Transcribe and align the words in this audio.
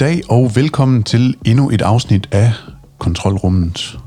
dag, 0.00 0.20
og 0.28 0.56
velkommen 0.56 1.02
til 1.02 1.36
endnu 1.44 1.70
et 1.70 1.82
afsnit 1.82 2.28
af 2.32 2.52
Kontrolrummet. 2.98 3.98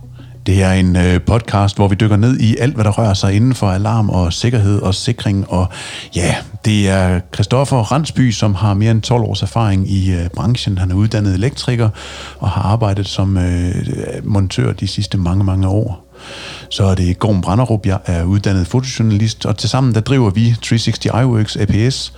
Det 0.45 0.63
er 0.63 0.71
en 0.71 0.95
øh, 0.95 1.21
podcast, 1.21 1.75
hvor 1.75 1.87
vi 1.87 1.95
dykker 1.95 2.17
ned 2.17 2.39
i 2.39 2.57
alt, 2.57 2.75
hvad 2.75 2.83
der 2.83 2.91
rører 2.91 3.13
sig 3.13 3.33
inden 3.33 3.53
for 3.55 3.67
alarm 3.67 4.09
og 4.09 4.33
sikkerhed 4.33 4.81
og 4.81 4.95
sikring. 4.95 5.49
Og 5.49 5.67
ja, 6.15 6.35
det 6.65 6.89
er 6.89 7.19
Christoffer 7.33 7.77
Randsby, 7.77 8.31
som 8.31 8.55
har 8.55 8.73
mere 8.73 8.91
end 8.91 9.01
12 9.01 9.23
års 9.23 9.41
erfaring 9.41 9.91
i 9.91 10.13
øh, 10.13 10.29
branchen. 10.29 10.77
Han 10.77 10.91
er 10.91 10.95
uddannet 10.95 11.33
elektriker 11.33 11.89
og 12.39 12.49
har 12.49 12.61
arbejdet 12.61 13.07
som 13.07 13.37
øh, 13.37 13.75
montør 14.23 14.73
de 14.73 14.87
sidste 14.87 15.17
mange, 15.17 15.43
mange 15.43 15.67
år. 15.67 16.06
Så 16.69 16.83
er 16.83 16.95
det 16.95 17.19
Gorm 17.19 17.41
Branderup, 17.41 17.85
jeg 17.85 17.99
er 18.05 18.23
uddannet 18.23 18.67
fotojournalist, 18.67 19.45
og 19.45 19.57
tilsammen 19.57 19.95
der 19.95 20.01
driver 20.01 20.29
vi 20.29 20.55
360 20.61 21.05
iWorks 21.05 21.57
APS. 21.57 22.13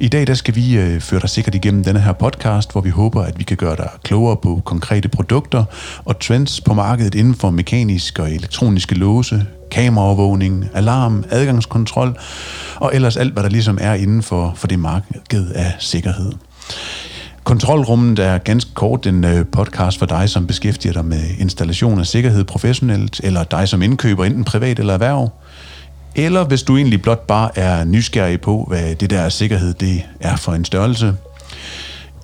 I 0.00 0.08
dag 0.08 0.26
der 0.26 0.34
skal 0.34 0.54
vi 0.54 0.76
øh, 0.76 1.00
føre 1.00 1.20
dig 1.20 1.30
sikkert 1.30 1.54
igennem 1.54 1.84
denne 1.84 2.00
her 2.00 2.12
podcast, 2.12 2.72
hvor 2.72 2.80
vi 2.80 2.90
håber, 2.90 3.22
at 3.22 3.38
vi 3.38 3.44
kan 3.44 3.56
gøre 3.56 3.76
dig 3.76 3.88
klogere 4.02 4.36
på 4.36 4.62
konkrete 4.64 5.08
produkter 5.08 5.64
og 6.04 6.18
trends 6.18 6.60
på 6.60 6.74
markedet 6.74 7.14
inden 7.14 7.34
for 7.34 7.50
mekanisk 7.50 8.18
og 8.18 8.30
elektroniske 8.30 8.94
låse, 8.94 9.46
kameraovervågning, 9.70 10.68
alarm, 10.74 11.24
adgangskontrol 11.30 12.18
og 12.76 12.94
ellers 12.94 13.16
alt, 13.16 13.32
hvad 13.32 13.42
der 13.42 13.48
ligesom 13.48 13.78
er 13.80 13.94
inden 13.94 14.22
for, 14.22 14.52
for 14.56 14.66
det 14.66 14.78
marked 14.78 15.50
af 15.54 15.72
sikkerhed. 15.78 16.32
Kontrolrummet 17.44 18.18
er 18.18 18.38
ganske 18.38 18.74
kort 18.74 19.06
en 19.06 19.24
øh, 19.24 19.46
podcast 19.46 19.98
for 19.98 20.06
dig, 20.06 20.30
som 20.30 20.46
beskæftiger 20.46 20.92
dig 20.92 21.04
med 21.04 21.22
installation 21.38 22.00
af 22.00 22.06
sikkerhed 22.06 22.44
professionelt, 22.44 23.20
eller 23.24 23.44
dig 23.44 23.68
som 23.68 23.82
indkøber 23.82 24.24
enten 24.24 24.44
privat 24.44 24.78
eller 24.78 24.94
erhverv. 24.94 25.32
Eller 26.14 26.44
hvis 26.44 26.62
du 26.62 26.76
egentlig 26.76 27.02
blot 27.02 27.26
bare 27.26 27.58
er 27.58 27.84
nysgerrig 27.84 28.40
på, 28.40 28.64
hvad 28.68 28.94
det 28.94 29.10
der 29.10 29.28
sikkerhed 29.28 29.74
det 29.74 30.02
er 30.20 30.36
for 30.36 30.52
en 30.52 30.64
størrelse. 30.64 31.14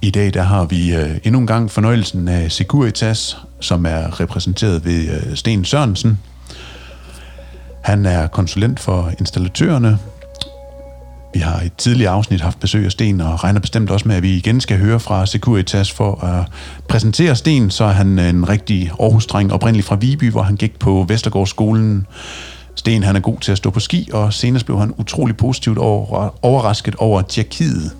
I 0.02 0.10
dag 0.10 0.34
der 0.34 0.42
har 0.42 0.64
vi 0.64 0.94
øh, 0.94 1.16
endnu 1.24 1.40
en 1.40 1.46
gang 1.46 1.70
fornøjelsen 1.70 2.28
af 2.28 2.52
Securitas, 2.52 3.36
som 3.60 3.86
er 3.86 4.20
repræsenteret 4.20 4.84
ved 4.84 5.08
øh, 5.08 5.36
Sten 5.36 5.64
Sørensen. 5.64 6.18
Han 7.80 8.06
er 8.06 8.26
konsulent 8.26 8.80
for 8.80 9.12
installatørerne, 9.18 9.98
vi 11.34 11.40
har 11.40 11.60
i 11.60 11.66
et 11.66 11.72
tidligere 11.78 12.12
afsnit 12.12 12.40
haft 12.40 12.60
besøg 12.60 12.84
af 12.84 12.92
Sten, 12.92 13.20
og 13.20 13.44
regner 13.44 13.60
bestemt 13.60 13.90
også 13.90 14.08
med, 14.08 14.16
at 14.16 14.22
vi 14.22 14.36
igen 14.36 14.60
skal 14.60 14.78
høre 14.78 15.00
fra 15.00 15.26
Securitas 15.26 15.90
for 15.90 16.24
at 16.24 16.44
præsentere 16.88 17.36
Sten. 17.36 17.70
Så 17.70 17.84
er 17.84 17.92
han 17.92 18.18
øh, 18.18 18.28
en 18.28 18.48
rigtig 18.48 18.92
Aarhus-dreng, 19.00 19.52
oprindeligt 19.52 19.86
fra 19.86 19.96
Viby, 19.96 20.30
hvor 20.30 20.42
han 20.42 20.56
gik 20.56 20.78
på 20.78 21.04
Vestergårdsskolen. 21.08 22.06
Sten 22.74 23.02
han 23.02 23.16
er 23.16 23.20
god 23.20 23.38
til 23.40 23.52
at 23.52 23.58
stå 23.58 23.70
på 23.70 23.80
ski, 23.80 24.08
og 24.12 24.32
senest 24.32 24.66
blev 24.66 24.78
han 24.78 24.94
utrolig 24.98 25.36
positivt 25.36 25.78
overrasket 25.78 26.94
over 26.94 27.22
Tjekkiet. 27.22 27.92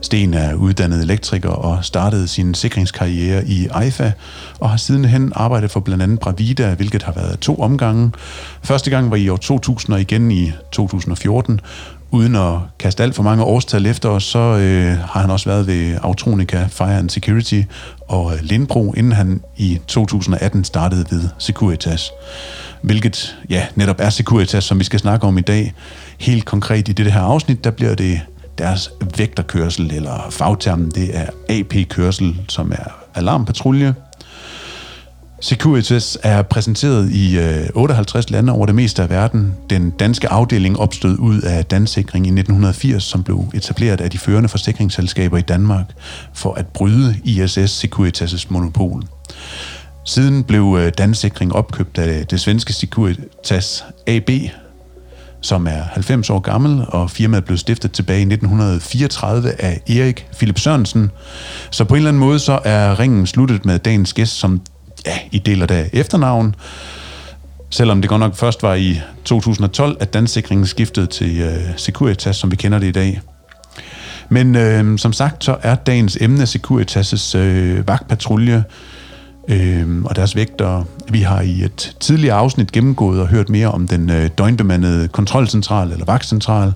Sten 0.00 0.34
er 0.34 0.54
uddannet 0.54 1.02
elektriker 1.02 1.48
og 1.48 1.84
startede 1.84 2.28
sin 2.28 2.54
sikringskarriere 2.54 3.46
i 3.46 3.68
EIFA, 3.82 4.12
og 4.60 4.70
har 4.70 4.76
sidenhen 4.76 5.32
arbejdet 5.34 5.70
for 5.70 5.80
blandt 5.80 6.02
andet 6.02 6.20
Bravida, 6.20 6.74
hvilket 6.74 7.02
har 7.02 7.12
været 7.12 7.38
to 7.40 7.60
omgange. 7.60 8.12
Første 8.62 8.90
gang 8.90 9.10
var 9.10 9.16
i 9.16 9.28
år 9.28 9.36
2000 9.36 9.94
og 9.94 10.00
igen 10.00 10.30
i 10.30 10.52
2014, 10.72 11.60
uden 12.10 12.36
at 12.36 12.58
kaste 12.78 13.02
alt 13.02 13.14
for 13.14 13.22
mange 13.22 13.44
årstal 13.44 13.86
efter 13.86 14.08
os, 14.08 14.24
så 14.24 14.38
øh, 14.38 14.98
har 14.98 15.20
han 15.20 15.30
også 15.30 15.48
været 15.48 15.66
ved 15.66 15.98
Autronica 16.02 16.66
Fire 16.70 16.98
and 16.98 17.10
Security 17.10 17.62
og 18.08 18.32
øh, 18.32 18.38
Lindbro, 18.42 18.92
inden 18.92 19.12
han 19.12 19.40
i 19.56 19.80
2018 19.86 20.64
startede 20.64 21.06
ved 21.10 21.28
Securitas. 21.38 22.10
Hvilket, 22.82 23.36
ja, 23.50 23.66
netop 23.74 23.96
er 23.98 24.10
Securitas, 24.10 24.64
som 24.64 24.78
vi 24.78 24.84
skal 24.84 25.00
snakke 25.00 25.26
om 25.26 25.38
i 25.38 25.40
dag. 25.40 25.74
Helt 26.18 26.44
konkret 26.44 26.88
i 26.88 26.92
det 26.92 27.12
her 27.12 27.20
afsnit, 27.20 27.64
der 27.64 27.70
bliver 27.70 27.94
det 27.94 28.20
deres 28.58 28.90
vægterkørsel, 29.16 29.90
eller 29.94 30.26
fagtermen, 30.30 30.90
det 30.90 31.16
er 31.16 31.26
AP-kørsel, 31.48 32.36
som 32.48 32.72
er 32.72 32.90
alarmpatrulje, 33.14 33.94
Securitas 35.40 36.18
er 36.22 36.42
præsenteret 36.42 37.12
i 37.12 37.38
øh, 37.38 37.66
58 37.74 38.30
lande 38.30 38.52
over 38.52 38.66
det 38.66 38.74
meste 38.74 39.02
af 39.02 39.10
verden. 39.10 39.54
Den 39.70 39.90
danske 39.90 40.28
afdeling 40.28 40.78
opstod 40.78 41.18
ud 41.18 41.40
af 41.40 41.64
Dansikring 41.64 42.26
i 42.26 42.28
1980, 42.28 43.02
som 43.02 43.22
blev 43.22 43.44
etableret 43.54 44.00
af 44.00 44.10
de 44.10 44.18
førende 44.18 44.48
forsikringsselskaber 44.48 45.38
i 45.38 45.42
Danmark 45.42 45.86
for 46.34 46.54
at 46.54 46.66
bryde 46.66 47.14
ISS 47.24 47.84
Securitas' 47.84 48.46
monopol. 48.48 49.02
Siden 50.04 50.44
blev 50.44 50.76
øh, 50.80 50.92
Dansikring 50.98 51.54
opkøbt 51.54 51.98
af 51.98 52.26
det 52.26 52.40
svenske 52.40 52.72
Securitas 52.72 53.84
AB, 54.06 54.30
som 55.40 55.66
er 55.66 55.82
90 55.82 56.30
år 56.30 56.38
gammel, 56.38 56.84
og 56.88 57.10
firmaet 57.10 57.44
blev 57.44 57.58
stiftet 57.58 57.92
tilbage 57.92 58.18
i 58.18 58.22
1934 58.22 59.62
af 59.62 59.80
Erik 59.88 60.26
Philip 60.36 60.58
Sørensen. 60.58 61.10
Så 61.70 61.84
på 61.84 61.94
en 61.94 61.98
eller 61.98 62.08
anden 62.08 62.20
måde 62.20 62.38
så 62.38 62.58
er 62.64 62.98
ringen 62.98 63.26
sluttet 63.26 63.64
med 63.64 63.78
dagens 63.78 64.12
gæst, 64.12 64.32
som 64.32 64.60
ja, 65.06 65.18
I 65.32 65.38
deler 65.38 65.66
da 65.66 65.88
efternavn. 65.92 66.54
Selvom 67.70 68.00
det 68.00 68.08
godt 68.08 68.20
nok 68.20 68.36
først 68.36 68.62
var 68.62 68.74
i 68.74 69.00
2012, 69.24 69.96
at 70.00 70.14
dansikringen 70.14 70.66
skiftede 70.66 71.06
til 71.06 71.40
øh, 71.40 71.60
Securitas, 71.76 72.36
som 72.36 72.50
vi 72.50 72.56
kender 72.56 72.78
det 72.78 72.86
i 72.86 72.92
dag. 72.92 73.20
Men 74.28 74.56
øh, 74.56 74.98
som 74.98 75.12
sagt, 75.12 75.44
så 75.44 75.56
er 75.62 75.74
dagens 75.74 76.18
emne 76.20 76.42
Securitas' 76.42 77.38
øh, 77.38 77.88
vagtpatrulje 77.88 78.64
øh, 79.48 80.04
og 80.04 80.16
deres 80.16 80.36
vægter. 80.36 80.84
Vi 81.08 81.20
har 81.20 81.40
i 81.40 81.62
et 81.62 81.96
tidligere 82.00 82.36
afsnit 82.36 82.72
gennemgået 82.72 83.20
og 83.20 83.28
hørt 83.28 83.48
mere 83.48 83.68
om 83.68 83.88
den 83.88 84.10
øh, 84.10 84.30
døgnbemandede 84.38 85.08
kontrolcentral 85.08 85.92
eller 85.92 86.04
vagtcentral, 86.04 86.72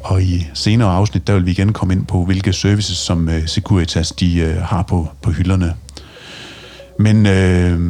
og 0.00 0.22
i 0.22 0.46
senere 0.54 0.88
afsnit, 0.88 1.26
der 1.26 1.34
vil 1.34 1.46
vi 1.46 1.50
igen 1.50 1.72
komme 1.72 1.94
ind 1.94 2.06
på, 2.06 2.24
hvilke 2.24 2.52
services, 2.52 2.96
som 2.96 3.28
øh, 3.28 3.46
Securitas 3.46 4.12
de, 4.12 4.38
øh, 4.38 4.56
har 4.56 4.82
på, 4.82 5.08
på 5.22 5.30
hylderne. 5.30 5.74
Men 6.98 7.26
øh, 7.26 7.80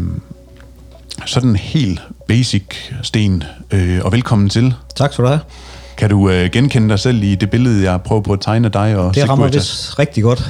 sådan 1.27 1.57
helt 1.57 2.01
basic, 2.29 2.65
Sten, 3.03 3.43
øh, 3.71 4.01
og 4.05 4.13
velkommen 4.13 4.49
til. 4.49 4.75
Tak 4.97 5.13
skal 5.13 5.25
du 5.25 5.29
have. 5.29 5.41
Kan 5.97 6.11
du 6.11 6.31
øh, 6.31 6.51
genkende 6.51 6.89
dig 6.89 6.99
selv 6.99 7.23
i 7.23 7.35
det 7.35 7.51
billede, 7.51 7.91
jeg 7.91 8.03
prøver 8.03 8.23
på 8.23 8.33
at 8.33 8.41
tegne 8.41 8.69
dig 8.69 8.97
og 8.97 9.15
Det 9.15 9.29
rammer 9.29 9.49
vist 9.49 9.99
rigtig 9.99 10.23
godt. 10.23 10.39
Det 10.39 10.45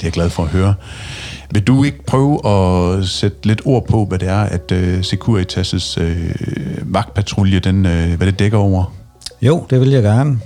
er 0.00 0.06
jeg 0.06 0.12
glad 0.12 0.30
for 0.30 0.42
at 0.42 0.48
høre. 0.48 0.74
Vil 1.50 1.62
du 1.62 1.84
ikke 1.84 2.04
prøve 2.04 2.48
at 2.48 3.08
sætte 3.08 3.38
lidt 3.42 3.60
ord 3.64 3.86
på, 3.86 4.04
hvad 4.04 4.18
det 4.18 4.28
er, 4.28 4.40
at 4.40 4.72
uh, 4.72 4.98
Securitas' 4.98 6.00
uh, 6.00 6.94
vagtpatrulje, 6.94 7.58
den, 7.58 7.86
uh, 7.86 8.12
hvad 8.12 8.26
det 8.26 8.38
dækker 8.38 8.58
over? 8.58 8.94
Jo, 9.42 9.66
det 9.70 9.80
vil 9.80 9.90
jeg 9.90 10.02
gerne. 10.02 10.38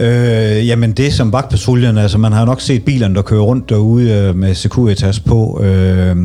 Øh, 0.00 0.66
jamen 0.66 0.92
det 0.92 1.12
som 1.12 1.32
vagtpatruljen, 1.32 1.98
altså 1.98 2.18
man 2.18 2.32
har 2.32 2.44
nok 2.44 2.60
set 2.60 2.84
bilerne, 2.84 3.14
der 3.14 3.22
kører 3.22 3.42
rundt 3.42 3.68
derude 3.68 4.10
øh, 4.10 4.36
med 4.36 4.54
Securitas 4.54 5.20
på, 5.20 5.60
øh, 5.62 6.16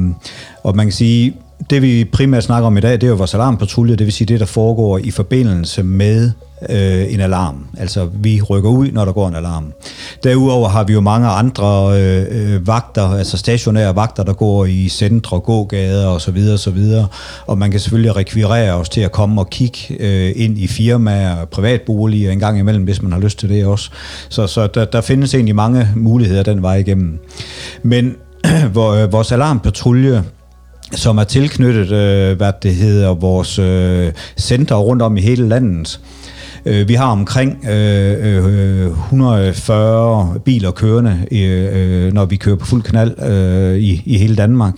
og 0.63 0.75
man 0.75 0.85
kan 0.85 0.93
sige, 0.93 1.33
det 1.69 1.81
vi 1.81 2.05
primært 2.05 2.43
snakker 2.43 2.67
om 2.67 2.77
i 2.77 2.79
dag, 2.79 2.91
det 2.91 3.03
er 3.03 3.07
jo 3.07 3.15
vores 3.15 3.33
alarmpatrulje, 3.33 3.95
det 3.95 4.05
vil 4.05 4.13
sige 4.13 4.27
det, 4.27 4.39
der 4.39 4.45
foregår 4.45 4.97
i 4.97 5.11
forbindelse 5.11 5.83
med 5.83 6.31
øh, 6.69 7.13
en 7.13 7.19
alarm. 7.19 7.65
Altså, 7.77 8.09
vi 8.13 8.41
rykker 8.41 8.69
ud, 8.69 8.91
når 8.91 9.05
der 9.05 9.11
går 9.11 9.27
en 9.27 9.35
alarm. 9.35 9.73
Derudover 10.23 10.69
har 10.69 10.83
vi 10.83 10.93
jo 10.93 11.01
mange 11.01 11.27
andre 11.27 11.99
øh, 11.99 12.25
øh 12.29 12.67
vagter, 12.67 13.09
altså 13.09 13.37
stationære 13.37 13.95
vagter, 13.95 14.23
der 14.23 14.33
går 14.33 14.65
i 14.65 14.89
centre, 14.89 15.39
gågader 15.39 16.07
og 16.07 16.21
så 16.21 16.31
videre, 16.31 16.57
så 16.57 16.71
videre. 16.71 17.07
Og 17.47 17.57
man 17.57 17.71
kan 17.71 17.79
selvfølgelig 17.79 18.15
rekvirere 18.15 18.73
os 18.73 18.89
til 18.89 19.01
at 19.01 19.11
komme 19.11 19.41
og 19.41 19.49
kigge 19.49 19.79
øh, 19.99 20.33
ind 20.35 20.57
i 20.57 20.67
firmaer, 20.67 21.45
privatboliger 21.45 22.31
en 22.31 22.39
gang 22.39 22.59
imellem, 22.59 22.83
hvis 22.83 23.01
man 23.01 23.11
har 23.11 23.19
lyst 23.19 23.39
til 23.39 23.49
det 23.49 23.65
også. 23.65 23.89
Så, 24.29 24.47
så 24.47 24.67
der, 24.67 24.85
der 24.85 25.01
findes 25.01 25.33
egentlig 25.33 25.55
mange 25.55 25.87
muligheder 25.95 26.43
den 26.43 26.61
vej 26.61 26.75
igennem. 26.75 27.19
Men 27.83 28.15
øh, 28.45 29.11
vores 29.11 29.31
alarmpatrulje 29.31 30.23
som 30.91 31.17
er 31.17 31.23
tilknyttet, 31.23 31.91
øh, 31.91 32.37
hvad 32.37 32.53
det 32.63 32.75
hedder, 32.75 33.13
vores 33.13 33.59
øh, 33.59 34.11
center 34.37 34.75
rundt 34.75 35.01
om 35.01 35.17
i 35.17 35.21
hele 35.21 35.47
landet. 35.49 35.99
Øh, 36.65 36.87
vi 36.87 36.93
har 36.93 37.11
omkring 37.11 37.65
øh, 37.69 38.85
øh 38.85 38.91
140 38.91 40.39
biler 40.45 40.71
kørende, 40.71 41.25
øh, 41.31 42.13
når 42.13 42.25
vi 42.25 42.35
kører 42.35 42.55
på 42.55 42.65
fuld 42.65 42.83
knald 42.83 43.21
øh, 43.23 43.77
i, 43.77 44.01
i 44.05 44.17
hele 44.17 44.35
Danmark. 44.35 44.73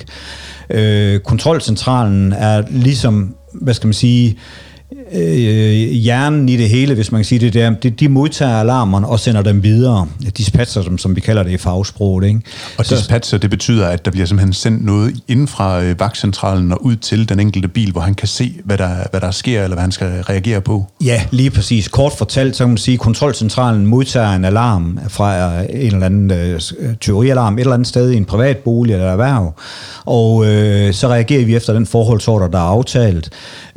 Øh, 0.69 1.19
kontrolcentralen 1.19 2.33
er 2.33 2.63
ligesom, 2.69 3.35
hvad 3.53 3.73
skal 3.73 3.87
man 3.87 3.93
sige, 3.93 4.29
øh, 4.29 4.66
hjernen 5.91 6.49
i 6.49 6.57
det 6.57 6.69
hele, 6.69 6.93
hvis 6.93 7.11
man 7.11 7.19
kan 7.19 7.25
sige 7.25 7.39
det 7.39 7.53
der, 7.53 7.69
de, 7.69 7.89
de 7.89 8.09
modtager 8.09 8.59
alarmerne 8.59 9.07
og 9.07 9.19
sender 9.19 9.41
dem 9.41 9.63
videre. 9.63 10.07
Dispatcher, 10.37 10.81
som, 10.81 10.97
som 10.97 11.15
vi 11.15 11.21
kalder 11.21 11.43
det 11.43 11.51
i 11.51 11.57
fagsproget. 11.57 12.27
Ikke? 12.27 12.41
Og 12.77 12.85
så, 12.85 12.95
dispatcher, 12.95 13.37
det 13.37 13.49
betyder, 13.49 13.87
at 13.87 14.05
der 14.05 14.11
bliver 14.11 14.25
simpelthen 14.27 14.53
sendt 14.53 14.85
noget 14.85 15.15
inden 15.27 15.47
fra 15.47 15.83
øh, 15.83 15.99
vagtcentralen 15.99 16.71
og 16.71 16.85
ud 16.85 16.95
til 16.95 17.29
den 17.29 17.39
enkelte 17.39 17.67
bil, 17.67 17.91
hvor 17.91 18.01
han 18.01 18.13
kan 18.13 18.27
se, 18.27 18.53
hvad 18.63 18.77
der, 18.77 18.89
hvad 19.11 19.21
der 19.21 19.31
sker, 19.31 19.63
eller 19.63 19.75
hvad 19.75 19.81
han 19.81 19.91
skal 19.91 20.07
reagere 20.07 20.61
på. 20.61 20.85
Ja, 21.03 21.21
lige 21.31 21.49
præcis. 21.49 21.87
Kort 21.87 22.13
fortalt, 22.17 22.55
så 22.55 22.63
kan 22.63 22.69
man 22.69 22.77
sige, 22.77 22.93
at 22.93 22.99
kontrolcentralen 22.99 23.85
modtager 23.85 24.31
en 24.31 24.45
alarm 24.45 24.99
fra 25.07 25.61
en 25.61 25.93
eller 25.93 26.05
anden 26.05 26.31
øh, 26.31 26.61
teorialarm 27.01 27.53
et 27.57 27.59
eller 27.59 27.73
andet 27.73 27.87
sted 27.87 28.11
i 28.11 28.17
en 28.17 28.25
privat 28.25 28.57
bolig 28.57 28.93
eller 28.93 29.07
erhverv, 29.07 29.53
og 30.05 30.45
øh, 30.45 30.93
så 30.93 31.07
reagerer 31.07 31.45
vi 31.45 31.55
efter 31.55 31.73
den 31.73 31.85
forholdsordre, 31.85 32.51
der 32.51 32.57
er 32.57 32.61
aftalt, 32.61 33.29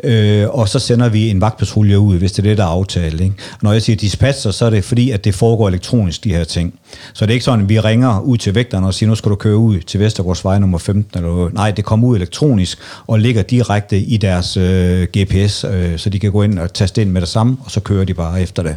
øh, 0.04 0.48
og 0.48 0.68
så 0.68 0.78
sender 0.78 1.08
vi 1.08 1.19
vi 1.20 1.30
en 1.30 1.40
vagtpatrulje 1.40 1.98
ud, 1.98 2.18
hvis 2.18 2.32
det 2.32 2.38
er 2.38 2.48
det, 2.48 2.58
der 2.58 2.64
er 2.64 2.68
aftalt. 2.68 3.20
Ikke? 3.20 3.34
Og 3.52 3.58
når 3.62 3.72
jeg 3.72 3.82
siger 3.82 3.96
dispatcher, 3.96 4.50
så 4.50 4.66
er 4.66 4.70
det 4.70 4.84
fordi, 4.84 5.10
at 5.10 5.24
det 5.24 5.34
foregår 5.34 5.68
elektronisk, 5.68 6.24
de 6.24 6.34
her 6.34 6.44
ting. 6.44 6.74
Så 7.12 7.26
det 7.26 7.30
er 7.30 7.34
ikke 7.34 7.44
sådan, 7.44 7.60
at 7.60 7.68
vi 7.68 7.80
ringer 7.80 8.20
ud 8.20 8.36
til 8.36 8.54
vægterne 8.54 8.86
og 8.86 8.94
siger, 8.94 9.08
nu 9.08 9.14
skal 9.14 9.30
du 9.30 9.36
køre 9.36 9.56
ud 9.56 9.80
til 9.80 10.00
Vestergårdsvej 10.00 10.58
nummer 10.58 10.78
15. 10.78 11.18
Eller. 11.18 11.50
Nej, 11.52 11.70
det 11.70 11.84
kommer 11.84 12.08
ud 12.08 12.16
elektronisk 12.16 12.78
og 13.06 13.18
ligger 13.18 13.42
direkte 13.42 13.98
i 13.98 14.16
deres 14.16 14.56
øh, 14.56 15.08
GPS, 15.18 15.64
øh, 15.64 15.98
så 15.98 16.10
de 16.10 16.18
kan 16.18 16.32
gå 16.32 16.42
ind 16.42 16.58
og 16.58 16.72
taste 16.72 17.02
ind 17.02 17.10
med 17.10 17.20
det 17.20 17.28
samme, 17.28 17.56
og 17.64 17.70
så 17.70 17.80
kører 17.80 18.04
de 18.04 18.14
bare 18.14 18.42
efter 18.42 18.62
det. 18.62 18.76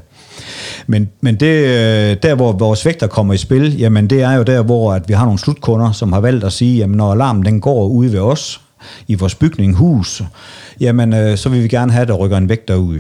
Men, 0.88 1.10
men 1.22 1.36
det, 1.36 1.46
øh, 1.46 2.18
der, 2.24 2.36
hvor 2.36 2.52
vores 2.52 2.86
vægter 2.86 3.08
kommer 3.08 3.34
i 3.34 3.38
spil, 3.38 3.78
jamen 3.78 4.08
det 4.10 4.22
er 4.22 4.32
jo 4.32 4.44
der, 4.44 4.62
hvor 4.62 4.94
at 4.94 5.10
vi 5.10 5.14
har 5.14 5.26
nogle 5.26 5.40
slutkunder, 5.40 5.92
som 5.92 6.14
har 6.14 6.20
valgt 6.20 6.44
at 6.44 6.54
sige, 6.54 6.78
jamen 6.78 6.98
når 6.98 7.12
alarmen 7.12 7.46
den 7.46 7.62
går 7.62 7.88
ude 7.88 8.14
ved 8.14 8.20
os, 8.20 8.62
i 9.08 9.16
vores 9.16 9.36
bygning, 9.36 9.76
hus, 9.76 10.22
jamen 10.80 11.14
øh, 11.14 11.38
så 11.38 11.50
vil 11.50 11.64
vi 11.64 11.68
gerne 11.68 11.92
have, 11.92 12.02
at 12.02 12.08
der 12.08 12.14
rykker 12.14 12.38
en 12.38 12.50
vægt 12.50 12.70
ud. 12.70 13.00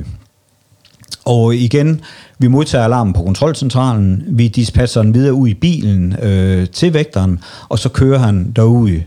Og 1.25 1.55
igen, 1.55 2.01
vi 2.39 2.47
modtager 2.47 2.83
alarmen 2.83 3.13
på 3.13 3.23
kontrolcentralen, 3.23 4.23
vi 4.27 4.47
dispatcher 4.47 5.01
den 5.01 5.13
videre 5.13 5.33
ud 5.33 5.47
i 5.47 5.53
bilen 5.53 6.15
øh, 6.21 6.67
til 6.67 6.93
vægteren, 6.93 7.39
og 7.69 7.79
så 7.79 7.89
kører 7.89 8.19
han 8.19 8.51
derud. 8.55 8.99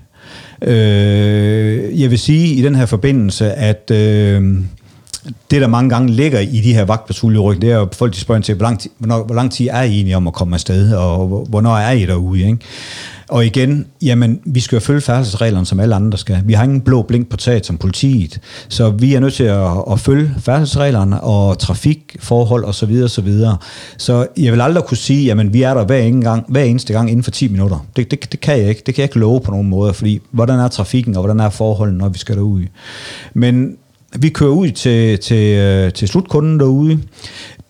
Øh, 0.62 2.00
jeg 2.00 2.10
vil 2.10 2.18
sige 2.18 2.54
i 2.54 2.62
den 2.62 2.74
her 2.74 2.86
forbindelse, 2.86 3.52
at 3.52 3.90
øh, 3.90 4.42
det, 5.50 5.60
der 5.60 5.66
mange 5.66 5.90
gange 5.90 6.12
ligger 6.12 6.40
i 6.40 6.60
de 6.60 6.74
her 6.74 6.84
vagtpatruljeryg, 6.84 7.62
det 7.62 7.70
er 7.70 7.76
jo, 7.76 7.88
folk 7.92 8.14
de 8.14 8.18
spørger 8.18 8.40
til, 8.40 8.54
hvor 8.54 8.64
lang, 8.64 8.80
tid, 8.80 8.90
hvornår, 8.98 9.24
hvor 9.24 9.34
lang 9.34 9.52
tid 9.52 9.68
er 9.70 9.82
I 9.82 9.92
egentlig 9.92 10.16
om 10.16 10.26
at 10.26 10.32
komme 10.32 10.54
afsted, 10.54 10.92
og 10.92 11.46
hvornår 11.48 11.76
er 11.76 11.90
I 11.90 12.06
derude, 12.06 12.40
ikke? 12.40 12.58
Og 13.28 13.46
igen, 13.46 13.86
jamen, 14.02 14.40
vi 14.44 14.60
skal 14.60 14.76
jo 14.76 14.80
følge 14.80 15.00
færdselsreglerne, 15.00 15.66
som 15.66 15.80
alle 15.80 15.94
andre 15.94 16.18
skal. 16.18 16.42
Vi 16.44 16.52
har 16.52 16.64
ingen 16.64 16.80
blå 16.80 17.02
blink 17.02 17.28
på 17.28 17.36
taget 17.36 17.66
som 17.66 17.78
politiet, 17.78 18.40
så 18.68 18.90
vi 18.90 19.14
er 19.14 19.20
nødt 19.20 19.34
til 19.34 19.44
at, 19.44 19.68
at 19.90 20.00
følge 20.00 20.30
færdselsreglerne 20.38 21.20
og 21.20 21.58
trafikforhold 21.58 22.64
osv. 22.64 22.72
Så, 22.72 22.86
videre, 22.86 23.08
så, 23.08 23.22
videre. 23.22 23.56
så 23.98 24.26
jeg 24.36 24.52
vil 24.52 24.60
aldrig 24.60 24.84
kunne 24.84 24.96
sige, 24.96 25.24
jamen, 25.24 25.52
vi 25.52 25.62
er 25.62 25.74
der 25.74 25.84
hver, 25.84 25.98
en 25.98 26.22
gang, 26.22 26.44
hver 26.48 26.62
eneste 26.62 26.92
gang 26.92 27.10
inden 27.10 27.22
for 27.22 27.30
10 27.30 27.48
minutter. 27.48 27.86
Det, 27.96 28.10
det, 28.10 28.32
det 28.32 28.40
kan 28.40 28.58
jeg 28.58 28.68
ikke. 28.68 28.82
Det 28.86 28.94
kan 28.94 29.02
jeg 29.02 29.04
ikke 29.04 29.18
love 29.18 29.40
på 29.40 29.50
nogen 29.50 29.68
måde, 29.68 29.94
fordi 29.94 30.20
hvordan 30.30 30.58
er 30.58 30.68
trafikken, 30.68 31.16
og 31.16 31.22
hvordan 31.22 31.40
er 31.40 31.50
forholdene, 31.50 31.98
når 31.98 32.08
vi 32.08 32.18
skal 32.18 32.36
derud. 32.36 32.62
Men 33.34 33.76
vi 34.18 34.28
kører 34.28 34.50
ud 34.50 34.70
til, 34.70 35.18
til, 35.18 35.56
øh, 35.56 35.92
til 35.92 36.08
slutkunden 36.08 36.60
derude. 36.60 37.00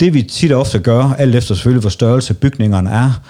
Det 0.00 0.14
vi 0.14 0.22
tit 0.22 0.52
og 0.52 0.60
ofte 0.60 0.78
gør, 0.78 1.14
alt 1.18 1.34
efter 1.34 1.54
selvfølgelig, 1.54 1.80
hvor 1.80 1.90
størrelse 1.90 2.34
bygningerne 2.34 2.90
er, 2.90 3.20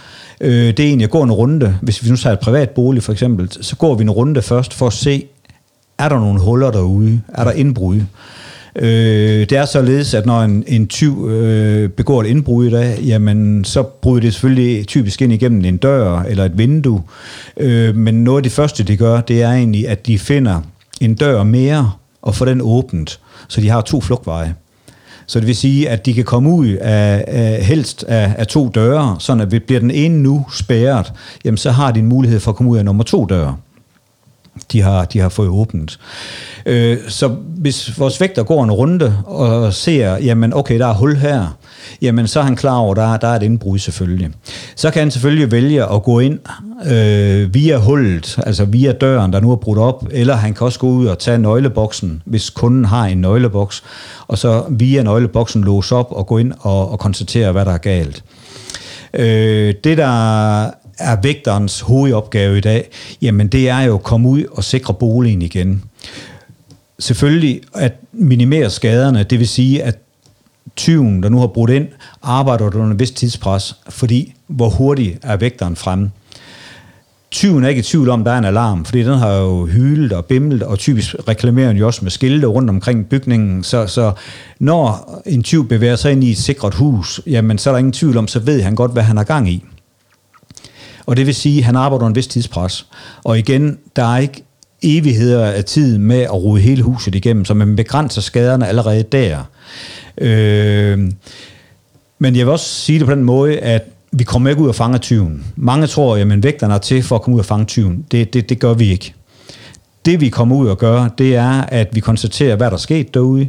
øh, 0.40 0.66
det 0.66 0.80
er 0.80 0.84
egentlig 0.84 1.04
at 1.04 1.10
gå 1.10 1.22
en 1.22 1.32
runde. 1.32 1.78
Hvis 1.82 2.04
vi 2.04 2.10
nu 2.10 2.16
tager 2.16 2.32
et 2.32 2.40
privat 2.40 2.70
bolig 2.70 3.02
for 3.02 3.12
eksempel, 3.12 3.48
så 3.60 3.76
går 3.76 3.94
vi 3.94 4.02
en 4.02 4.10
runde 4.10 4.42
først 4.42 4.74
for 4.74 4.86
at 4.86 4.92
se, 4.92 5.24
er 5.98 6.08
der 6.08 6.20
nogle 6.20 6.40
huller 6.40 6.70
derude? 6.70 7.20
Er 7.28 7.44
der 7.44 7.52
indbrud? 7.52 8.00
Øh, 8.78 9.40
det 9.40 9.52
er 9.52 9.64
således, 9.64 10.14
at 10.14 10.26
når 10.26 10.42
en, 10.42 10.64
en 10.66 10.86
tyv 10.86 11.28
øh, 11.28 11.88
begår 11.88 12.20
et 12.20 12.26
indbrud 12.26 12.66
i 12.66 12.70
dag, 12.70 12.98
jamen 13.00 13.64
så 13.64 13.82
bryder 13.82 14.20
det 14.20 14.32
selvfølgelig 14.32 14.86
typisk 14.86 15.22
ind 15.22 15.32
igennem 15.32 15.64
en 15.64 15.76
dør 15.76 16.20
eller 16.20 16.44
et 16.44 16.58
vindue. 16.58 17.02
Øh, 17.56 17.96
men 17.96 18.24
noget 18.24 18.38
af 18.38 18.42
det 18.42 18.52
første, 18.52 18.82
de 18.82 18.96
gør, 18.96 19.20
det 19.20 19.42
er 19.42 19.52
egentlig, 19.52 19.88
at 19.88 20.06
de 20.06 20.18
finder 20.18 20.60
en 21.00 21.14
dør 21.14 21.42
mere 21.42 21.92
og 22.22 22.34
får 22.34 22.44
den 22.44 22.60
åbent, 22.60 23.20
så 23.48 23.60
de 23.60 23.68
har 23.68 23.80
to 23.80 24.00
flugtveje. 24.00 24.54
Så 25.26 25.40
det 25.40 25.46
vil 25.46 25.56
sige, 25.56 25.88
at 25.88 26.06
de 26.06 26.14
kan 26.14 26.24
komme 26.24 26.50
ud 26.50 26.66
af, 26.68 27.24
af 27.26 27.64
helst 27.64 28.04
af, 28.04 28.34
af 28.38 28.46
to 28.46 28.68
døre, 28.68 29.16
sådan 29.18 29.40
at 29.40 29.50
bliver 29.60 29.80
den 29.80 29.90
ene 29.90 30.22
nu 30.22 30.46
spærret, 30.52 31.12
jamen 31.44 31.58
så 31.58 31.70
har 31.70 31.92
de 31.92 32.00
en 32.00 32.06
mulighed 32.06 32.40
for 32.40 32.50
at 32.50 32.56
komme 32.56 32.72
ud 32.72 32.78
af 32.78 32.84
nummer 32.84 33.04
to 33.04 33.24
døre 33.24 33.56
de 34.72 34.82
har, 34.82 35.04
de 35.04 35.18
har 35.18 35.28
fået 35.28 35.48
åbent. 35.48 35.98
Øh, 36.66 36.98
så 37.08 37.28
hvis 37.56 37.98
vores 37.98 38.20
vægter 38.20 38.42
går 38.42 38.64
en 38.64 38.70
runde 38.70 39.18
og 39.24 39.72
ser, 39.72 40.16
jamen 40.16 40.52
okay, 40.52 40.78
der 40.78 40.86
er 40.86 40.94
hul 40.94 41.16
her, 41.16 41.56
jamen 42.02 42.26
så 42.26 42.40
er 42.40 42.44
han 42.44 42.56
klar 42.56 42.76
over, 42.76 42.94
der, 42.94 43.16
der 43.16 43.28
er 43.28 43.36
et 43.36 43.42
indbrud 43.42 43.78
selvfølgelig. 43.78 44.30
Så 44.76 44.90
kan 44.90 45.00
han 45.00 45.10
selvfølgelig 45.10 45.52
vælge 45.52 45.92
at 45.92 46.02
gå 46.02 46.18
ind 46.20 46.38
øh, 46.86 47.54
via 47.54 47.76
hullet, 47.76 48.38
altså 48.46 48.64
via 48.64 48.92
døren, 48.92 49.32
der 49.32 49.40
nu 49.40 49.52
er 49.52 49.56
brudt 49.56 49.78
op, 49.78 50.06
eller 50.10 50.34
han 50.34 50.54
kan 50.54 50.64
også 50.64 50.78
gå 50.78 50.88
ud 50.88 51.06
og 51.06 51.18
tage 51.18 51.38
nøgleboksen, 51.38 52.22
hvis 52.24 52.50
kunden 52.50 52.84
har 52.84 53.06
en 53.06 53.18
nøgleboks, 53.18 53.82
og 54.28 54.38
så 54.38 54.64
via 54.70 55.02
nøgleboksen 55.02 55.64
låse 55.64 55.94
op 55.94 56.12
og 56.12 56.26
gå 56.26 56.38
ind 56.38 56.52
og, 56.60 56.90
og 56.90 56.98
konstatere, 56.98 57.52
hvad 57.52 57.64
der 57.64 57.72
er 57.72 57.78
galt. 57.78 58.24
Øh, 59.14 59.74
det, 59.84 59.98
der 59.98 60.70
er 60.98 61.16
vægterens 61.22 61.80
hovedopgave 61.80 62.58
i 62.58 62.60
dag, 62.60 62.88
jamen 63.22 63.48
det 63.48 63.68
er 63.68 63.80
jo 63.80 63.94
at 63.94 64.02
komme 64.02 64.28
ud 64.28 64.44
og 64.44 64.64
sikre 64.64 64.94
boligen 64.94 65.42
igen. 65.42 65.82
Selvfølgelig 66.98 67.60
at 67.74 67.92
minimere 68.12 68.70
skaderne, 68.70 69.22
det 69.22 69.38
vil 69.38 69.48
sige, 69.48 69.82
at 69.82 69.98
tyven, 70.76 71.22
der 71.22 71.28
nu 71.28 71.38
har 71.38 71.46
brudt 71.46 71.70
ind, 71.70 71.88
arbejder 72.22 72.64
under 72.64 72.86
en 72.86 72.98
vis 72.98 73.10
tidspres, 73.10 73.76
fordi 73.88 74.34
hvor 74.46 74.68
hurtigt 74.68 75.18
er 75.22 75.36
vægteren 75.36 75.76
fremme. 75.76 76.10
Tyven 77.30 77.64
er 77.64 77.68
ikke 77.68 77.78
i 77.78 77.82
tvivl 77.82 78.08
om, 78.08 78.20
at 78.20 78.26
der 78.26 78.32
er 78.32 78.38
en 78.38 78.44
alarm, 78.44 78.84
fordi 78.84 79.02
den 79.02 79.18
har 79.18 79.32
jo 79.32 79.66
hylet 79.66 80.12
og 80.12 80.24
bimlet, 80.24 80.62
og 80.62 80.78
typisk 80.78 81.14
reklamerer 81.28 81.68
den 81.68 81.76
jo 81.76 81.86
også 81.86 82.00
med 82.02 82.10
skilte 82.10 82.46
rundt 82.46 82.70
omkring 82.70 83.08
bygningen. 83.08 83.64
Så, 83.64 83.86
så 83.86 84.12
når 84.58 85.12
en 85.26 85.42
tyv 85.42 85.68
bevæger 85.68 85.96
sig 85.96 86.12
ind 86.12 86.24
i 86.24 86.30
et 86.30 86.38
sikret 86.38 86.74
hus, 86.74 87.20
jamen 87.26 87.58
så 87.58 87.70
er 87.70 87.74
der 87.74 87.78
ingen 87.78 87.92
tvivl 87.92 88.16
om, 88.16 88.28
så 88.28 88.38
ved 88.38 88.62
han 88.62 88.74
godt, 88.74 88.92
hvad 88.92 89.02
han 89.02 89.16
har 89.16 89.24
gang 89.24 89.48
i. 89.50 89.64
Og 91.06 91.16
det 91.16 91.26
vil 91.26 91.34
sige, 91.34 91.58
at 91.58 91.64
han 91.64 91.76
arbejder 91.76 91.96
under 91.96 92.08
en 92.08 92.14
vis 92.14 92.26
tidspres. 92.26 92.86
Og 93.24 93.38
igen, 93.38 93.78
der 93.96 94.14
er 94.14 94.18
ikke 94.18 94.44
evigheder 94.82 95.46
af 95.46 95.64
tid 95.64 95.98
med 95.98 96.20
at 96.20 96.34
rode 96.34 96.60
hele 96.60 96.82
huset 96.82 97.14
igennem, 97.14 97.44
så 97.44 97.54
man 97.54 97.76
begrænser 97.76 98.20
skaderne 98.20 98.68
allerede 98.68 99.02
der. 99.02 99.38
Øh, 100.18 100.98
men 102.18 102.36
jeg 102.36 102.46
vil 102.46 102.52
også 102.52 102.66
sige 102.66 102.98
det 102.98 103.06
på 103.06 103.14
den 103.14 103.24
måde, 103.24 103.58
at 103.58 103.82
vi 104.12 104.24
kommer 104.24 104.50
ikke 104.50 104.62
ud 104.62 104.68
og 104.68 104.74
fanger 104.74 104.98
tyven. 104.98 105.44
Mange 105.56 105.86
tror, 105.86 106.16
at 106.16 106.42
vægterne 106.42 106.74
er 106.74 106.78
til 106.78 107.02
for 107.02 107.16
at 107.16 107.22
komme 107.22 107.34
ud 107.34 107.40
og 107.40 107.46
fange 107.46 107.64
tyven. 107.64 108.04
Det, 108.10 108.34
det, 108.34 108.48
det 108.48 108.58
gør 108.58 108.74
vi 108.74 108.90
ikke. 108.90 109.14
Det 110.04 110.20
vi 110.20 110.28
kommer 110.28 110.56
ud 110.56 110.68
og 110.68 110.78
gør, 110.78 111.08
det 111.18 111.36
er, 111.36 111.62
at 111.62 111.88
vi 111.92 112.00
konstaterer, 112.00 112.56
hvad 112.56 112.66
der 112.66 112.72
er 112.72 112.80
sket 112.80 113.14
derude. 113.14 113.48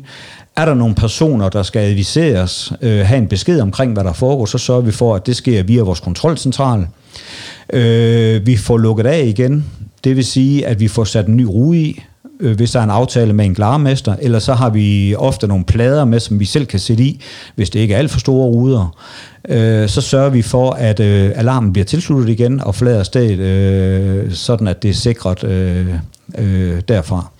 Er 0.55 0.65
der 0.65 0.73
nogle 0.73 0.95
personer, 0.95 1.49
der 1.49 1.63
skal 1.63 1.79
adviseres, 1.79 2.73
øh, 2.81 3.05
have 3.05 3.17
en 3.17 3.27
besked 3.27 3.59
omkring, 3.59 3.93
hvad 3.93 4.03
der 4.03 4.13
foregår, 4.13 4.45
så 4.45 4.57
sørger 4.57 4.81
vi 4.81 4.91
for, 4.91 5.15
at 5.15 5.25
det 5.25 5.35
sker 5.35 5.63
via 5.63 5.81
vores 5.81 5.99
kontrolcentral. 5.99 6.87
Øh, 7.73 8.47
vi 8.47 8.57
får 8.57 8.77
lukket 8.77 9.05
af 9.05 9.25
igen. 9.25 9.65
Det 10.03 10.15
vil 10.15 10.25
sige, 10.25 10.67
at 10.67 10.79
vi 10.79 10.87
får 10.87 11.03
sat 11.03 11.27
en 11.27 11.37
ny 11.37 11.43
rude 11.43 11.79
i, 11.79 12.03
øh, 12.39 12.55
hvis 12.55 12.71
der 12.71 12.79
er 12.79 12.83
en 12.83 12.89
aftale 12.89 13.33
med 13.33 13.45
en 13.45 13.53
glarmester, 13.53 14.15
eller 14.21 14.39
så 14.39 14.53
har 14.53 14.69
vi 14.69 15.15
ofte 15.15 15.47
nogle 15.47 15.65
plader 15.65 16.05
med, 16.05 16.19
som 16.19 16.39
vi 16.39 16.45
selv 16.45 16.65
kan 16.65 16.79
sætte 16.79 17.03
i, 17.03 17.21
hvis 17.55 17.69
det 17.69 17.79
ikke 17.79 17.93
er 17.93 17.97
alt 17.97 18.11
for 18.11 18.19
store 18.19 18.47
ruder. 18.47 18.97
Øh, 19.49 19.89
så 19.89 20.01
sørger 20.01 20.29
vi 20.29 20.41
for, 20.41 20.71
at 20.71 20.99
øh, 20.99 21.31
alarmen 21.35 21.73
bliver 21.73 21.85
tilsluttet 21.85 22.29
igen 22.29 22.61
og 22.61 22.75
flader 22.75 23.03
stedet, 23.03 23.39
øh, 23.39 24.31
sådan 24.31 24.67
at 24.67 24.83
det 24.83 24.89
er 24.89 24.93
sikret 24.93 25.43
øh, 25.43 25.87
øh, 26.37 26.81
derfra. 26.87 27.31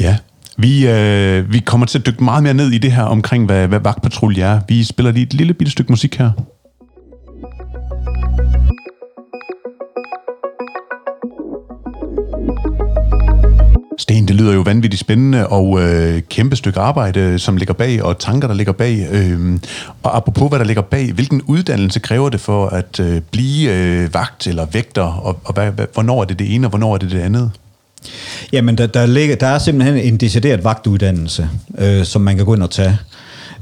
Ja, 0.00 0.16
vi, 0.58 0.88
øh, 0.88 1.52
vi 1.52 1.58
kommer 1.58 1.86
til 1.86 1.98
at 1.98 2.06
dykke 2.06 2.24
meget 2.24 2.42
mere 2.42 2.54
ned 2.54 2.70
i 2.70 2.78
det 2.78 2.92
her 2.92 3.02
omkring, 3.02 3.46
hvad, 3.46 3.68
hvad 3.68 3.80
vagtpatrulje 3.80 4.42
er. 4.42 4.60
Vi 4.68 4.84
spiller 4.84 5.12
lige 5.12 5.26
et 5.26 5.34
lille 5.34 5.54
bitte 5.54 5.70
stykke 5.70 5.92
musik 5.92 6.16
her. 6.16 6.30
Sten, 14.08 14.28
det 14.28 14.36
lyder 14.36 14.54
jo 14.54 14.60
vanvittigt 14.60 15.00
spændende 15.00 15.48
og 15.48 15.82
øh, 15.82 16.22
kæmpe 16.30 16.56
stykke 16.56 16.80
arbejde, 16.80 17.20
øh, 17.20 17.38
som 17.38 17.56
ligger 17.56 17.74
bag, 17.74 18.02
og 18.02 18.18
tanker, 18.18 18.48
der 18.48 18.54
ligger 18.54 18.72
bag. 18.72 19.06
Øh, 19.10 19.58
og 20.02 20.16
apropos, 20.16 20.48
hvad 20.48 20.58
der 20.58 20.64
ligger 20.64 20.82
bag, 20.82 21.12
hvilken 21.12 21.42
uddannelse 21.42 22.00
kræver 22.00 22.28
det 22.28 22.40
for 22.40 22.66
at 22.66 23.00
øh, 23.00 23.20
blive 23.30 23.72
øh, 23.74 24.14
vagt 24.14 24.46
eller 24.46 24.66
vægter, 24.72 25.02
og, 25.02 25.40
og 25.44 25.54
hvad, 25.54 25.70
hvad, 25.70 25.86
hvornår 25.94 26.20
er 26.20 26.24
det 26.24 26.38
det 26.38 26.54
ene, 26.54 26.66
og 26.66 26.70
hvornår 26.70 26.94
er 26.94 26.98
det 26.98 27.10
det 27.10 27.20
andet? 27.20 27.50
Jamen, 28.52 28.78
der, 28.78 28.86
der, 28.86 29.06
ligger, 29.06 29.36
der 29.36 29.46
er 29.46 29.58
simpelthen 29.58 29.96
en 29.96 30.16
decideret 30.16 30.64
vagtuddannelse, 30.64 31.48
øh, 31.78 32.04
som 32.04 32.22
man 32.22 32.36
kan 32.36 32.46
gå 32.46 32.54
ind 32.54 32.62
og 32.62 32.70
tage. 32.70 32.98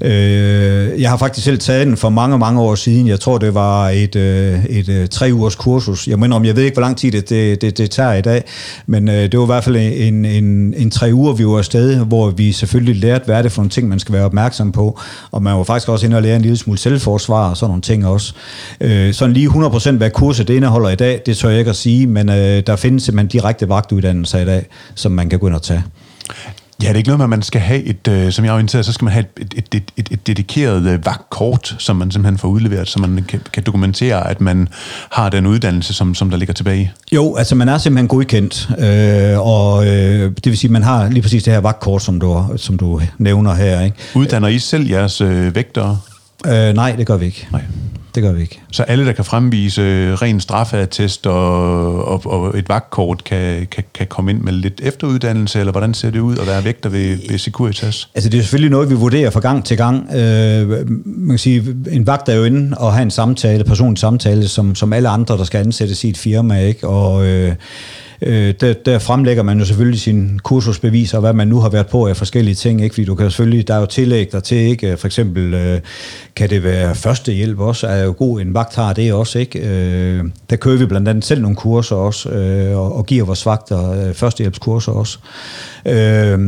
Øh, 0.01 1.01
jeg 1.01 1.11
har 1.11 1.17
faktisk 1.17 1.45
selv 1.45 1.59
taget 1.59 1.87
den 1.87 1.97
for 1.97 2.09
mange, 2.09 2.39
mange 2.39 2.61
år 2.61 2.75
siden. 2.75 3.09
Jeg 3.09 3.21
tror, 3.21 3.39
det 3.39 3.55
var 3.55 3.89
et, 3.89 4.17
øh, 4.17 4.65
et, 4.65 4.89
øh, 4.89 5.09
tre 5.09 5.31
ugers 5.33 5.55
kursus. 5.55 6.09
Jeg 6.09 6.19
mener 6.19 6.37
om, 6.37 6.45
jeg 6.45 6.57
ved 6.57 6.63
ikke, 6.63 6.75
hvor 6.75 6.83
lang 6.83 6.97
tid 6.97 7.13
det, 7.13 7.31
det, 7.31 7.63
det, 7.63 7.79
det 7.79 7.91
tager 7.91 8.13
i 8.13 8.21
dag, 8.21 8.45
men 8.87 9.09
øh, 9.09 9.15
det 9.15 9.39
var 9.39 9.45
i 9.45 9.47
hvert 9.47 9.65
fald 9.65 9.77
en, 9.77 10.25
en, 10.25 10.75
en 10.77 10.91
tre 10.91 11.11
uger, 11.13 11.33
vi 11.33 11.47
var 11.47 11.59
afsted, 11.59 12.05
hvor 12.05 12.31
vi 12.31 12.53
selvfølgelig 12.53 12.97
lærte, 12.97 13.25
hvad 13.25 13.37
er 13.37 13.43
det 13.43 13.53
for 13.53 13.63
nogle 13.63 13.71
ting, 13.71 13.89
man 13.89 13.99
skal 13.99 14.13
være 14.13 14.25
opmærksom 14.25 14.73
på. 14.73 15.01
Og 15.31 15.43
man 15.43 15.57
var 15.57 15.63
faktisk 15.63 15.89
også 15.89 16.07
inde 16.07 16.17
og 16.17 16.23
lære 16.23 16.37
en 16.37 16.43
lille 16.43 16.57
smule 16.57 16.79
selvforsvar 16.79 17.51
og 17.51 17.57
sådan 17.57 17.71
nogle 17.71 17.83
ting 17.83 18.07
også. 18.07 18.35
Øh, 18.81 19.15
sådan 19.15 19.33
lige 19.33 19.49
100% 19.49 19.91
hvad 19.91 20.11
kurset 20.11 20.49
det 20.49 20.55
indeholder 20.55 20.89
i 20.89 20.97
dag, 20.97 21.23
det 21.27 21.37
tør 21.37 21.49
jeg 21.49 21.59
ikke 21.59 21.71
at 21.71 21.77
sige, 21.77 22.07
men 22.07 22.29
øh, 22.29 22.63
der 22.67 22.77
findes 22.77 23.03
simpelthen 23.03 23.29
direkte 23.29 23.69
vagtuddannelser 23.69 24.39
i 24.39 24.45
dag, 24.45 24.67
som 24.95 25.13
man 25.13 25.29
kan 25.29 25.39
gå 25.39 25.47
ind 25.47 25.55
og 25.55 25.63
tage. 25.63 25.83
Ja, 26.83 26.89
det 26.89 26.95
er 26.95 26.99
ikke 26.99 27.09
noget 27.09 27.19
med, 27.19 27.25
at 27.25 27.31
man 27.31 27.43
skal 27.43 27.61
have 27.61 27.83
et, 27.83 28.09
øh, 28.09 28.33
som 28.33 28.45
jeg 28.45 28.51
er 28.51 28.55
orienteret, 28.55 28.87
så 28.87 28.93
skal 28.93 29.05
man 29.05 29.13
have 29.13 29.25
et, 29.41 29.55
et, 29.57 29.75
et, 29.75 29.93
et, 29.97 30.09
et 30.11 30.27
dedikeret 30.27 30.87
øh, 30.87 31.07
vagtkort, 31.07 31.77
som 31.79 31.97
man 31.97 32.11
simpelthen 32.11 32.39
får 32.39 32.49
udleveret, 32.49 32.89
så 32.89 32.99
man 33.01 33.25
kan, 33.29 33.41
kan 33.53 33.63
dokumentere, 33.63 34.31
at 34.31 34.41
man 34.41 34.69
har 35.11 35.29
den 35.29 35.47
uddannelse, 35.47 35.95
som, 35.95 36.15
som 36.15 36.31
der 36.31 36.37
ligger 36.37 36.55
tilbage. 36.55 36.93
Jo, 37.13 37.37
altså 37.37 37.55
man 37.55 37.69
er 37.69 37.79
simpelthen 37.79 38.09
godkendt, 38.09 38.69
øh, 38.79 39.47
og 39.47 39.87
øh, 39.87 40.31
det 40.31 40.47
vil 40.47 40.59
sige, 40.59 40.69
at 40.69 40.73
man 40.73 40.83
har 40.83 41.09
lige 41.09 41.23
præcis 41.23 41.43
det 41.43 41.53
her 41.53 41.61
vagtkort, 41.61 42.03
som 42.03 42.21
du, 42.21 42.45
som 42.57 42.79
du 42.79 43.01
nævner 43.19 43.55
her. 43.55 43.81
Ikke? 43.81 43.97
Uddanner 44.15 44.49
I 44.49 44.59
selv 44.59 44.89
jeres 44.89 45.21
øh, 45.21 45.55
vægtere? 45.55 45.99
Øh, 46.47 46.75
nej, 46.75 46.93
det 46.93 47.07
gør 47.07 47.17
vi 47.17 47.27
ikke. 47.27 47.49
Nej. 47.53 47.63
Det 48.17 48.25
gør 48.25 48.33
vi 48.33 48.41
ikke. 48.41 48.61
Så 48.73 48.83
alle, 48.83 49.07
der 49.07 49.13
kan 49.13 49.25
fremvise 49.25 49.83
øh, 49.83 50.13
ren 50.13 50.41
straffeattest 50.41 51.27
og, 51.27 52.05
og, 52.05 52.27
og 52.27 52.59
et 52.59 52.69
vagtkort, 52.69 53.25
kan, 53.25 53.67
kan, 53.71 53.85
kan 53.95 54.07
komme 54.07 54.31
ind 54.31 54.41
med 54.41 54.53
lidt 54.53 54.81
efteruddannelse, 54.85 55.59
eller 55.61 55.73
hvordan 55.73 55.95
ser 55.95 56.11
det 56.11 56.21
ud 56.21 56.37
at 56.39 56.47
være 56.47 56.65
vægter 56.65 56.89
ved, 56.89 57.19
ved 57.29 57.39
Securitas? 57.39 58.09
Altså 58.15 58.31
det 58.31 58.39
er 58.39 58.43
selvfølgelig 58.43 58.71
noget, 58.71 58.91
vi 58.91 58.95
vurderer 58.95 59.31
fra 59.31 59.41
gang 59.41 59.65
til 59.65 59.77
gang. 59.77 60.15
Øh, 60.15 60.69
man 61.07 61.29
kan 61.29 61.39
sige, 61.39 61.77
en 61.91 62.07
vagt 62.07 62.29
er 62.29 62.35
jo 62.35 62.45
inde 62.45 62.79
og 62.79 62.93
have 62.93 63.03
en 63.03 63.11
samtale, 63.11 63.65
personlig 63.65 63.99
samtale, 63.99 64.49
som, 64.49 64.75
som 64.75 64.93
alle 64.93 65.09
andre, 65.09 65.37
der 65.37 65.45
skal 65.45 65.59
ansættes 65.59 66.05
i 66.05 66.09
et 66.09 66.17
firma, 66.17 66.61
ikke? 66.61 66.89
Og 66.89 67.27
øh, 67.27 67.55
Øh, 68.23 68.55
der, 68.61 68.73
der 68.73 68.99
fremlægger 68.99 69.43
man 69.43 69.59
jo 69.59 69.65
selvfølgelig 69.65 70.01
sin 70.01 70.41
kursusbeviser, 70.43 71.21
hvad 71.21 71.33
man 71.33 71.49
nu 71.49 71.61
har 71.61 71.69
været 71.69 71.87
på 71.87 72.07
af 72.07 72.17
forskellige 72.17 72.55
ting, 72.55 72.83
ikke? 72.83 72.95
fordi 72.95 73.05
du 73.05 73.15
kan 73.15 73.31
selvfølgelig, 73.31 73.69
der 73.69 73.75
er 73.75 73.81
jo 73.81 73.87
tillæg 73.87 74.33
der 74.33 74.41
til, 74.41 74.59
ikke? 74.59 74.97
for 74.97 75.07
eksempel 75.07 75.55
øh, 75.55 75.81
kan 76.37 76.51
det 76.51 76.65
være 76.65 76.95
førstehjælp 76.95 77.59
også, 77.59 77.87
er 77.87 78.05
jo 78.05 78.15
god, 78.19 78.41
en 78.41 78.55
vagt 78.55 78.75
har 78.75 78.93
det 78.93 79.13
også, 79.13 79.39
ikke? 79.39 79.59
Øh, 79.59 80.25
der 80.51 80.57
kører 80.57 80.77
vi 80.77 80.87
blandt 80.87 81.09
andet 81.09 81.25
selv 81.25 81.43
nogle 81.43 81.57
kurser 81.57 81.97
også, 81.97 82.29
øh, 82.29 82.79
og, 82.79 82.97
og 82.97 83.07
giver 83.07 83.25
vores 83.25 83.47
vagter 83.47 84.09
øh, 84.09 84.15
førstehjælpskurser 84.15 84.93
også. 84.93 85.19
Øh, 85.87 86.39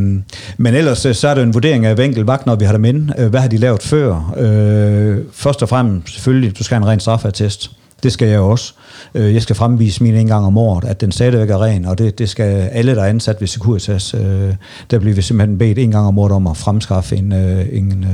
men 0.57 0.75
ellers 0.75 1.07
øh, 1.07 1.15
så 1.15 1.29
er 1.29 1.35
det 1.35 1.43
en 1.43 1.55
vurdering 1.55 1.87
af 1.87 1.95
hver 1.95 2.05
enkelt 2.05 2.27
vagt, 2.27 2.47
når 2.47 2.57
vi 2.57 2.65
har 2.65 2.73
dem 2.73 2.85
inde. 2.85 3.15
Øh, 3.19 3.29
hvad 3.29 3.41
har 3.41 3.49
de 3.49 3.57
lavet 3.57 3.83
før? 3.83 4.35
Øh, 4.37 5.19
først 5.33 5.63
og 5.63 5.69
fremmest 5.69 6.15
selvfølgelig, 6.15 6.59
du 6.59 6.65
skal 6.65 6.75
have 6.75 6.83
en 6.83 6.89
ren 6.89 7.01
straffatest. 7.01 7.71
Det 8.02 8.12
skal 8.12 8.28
jeg 8.28 8.40
også. 8.40 8.73
Øh, 9.14 9.35
jeg 9.35 9.43
skal 9.43 9.57
fremvise 9.57 10.02
min 10.02 10.14
en 10.14 10.26
gang 10.26 10.47
om 10.47 10.59
året, 10.59 10.85
at 10.85 11.00
den 11.00 11.12
stadigvæk 11.12 11.50
er 11.50 11.62
ren, 11.62 11.85
og 11.85 11.99
det, 11.99 12.19
det 12.19 12.28
skal 12.28 12.45
alle, 12.45 12.95
der 12.95 13.02
er 13.02 13.09
ansat 13.09 13.40
ved 13.40 13.49
Securitas, 13.49 14.14
øh, 14.14 14.55
der 14.90 14.99
bliver 14.99 15.14
vi 15.14 15.23
simpelthen 15.23 15.59
bedt 15.59 15.78
en 15.78 15.90
gang 15.90 16.07
om 16.07 16.19
året 16.19 16.33
om 16.33 16.47
at 16.47 16.57
fremskaffe 16.57 17.17
en, 17.17 17.33
øh, 17.33 17.67
en, 17.73 18.07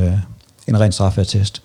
en 0.68 0.80
ren 0.80 0.92
straffatest. 0.92 1.62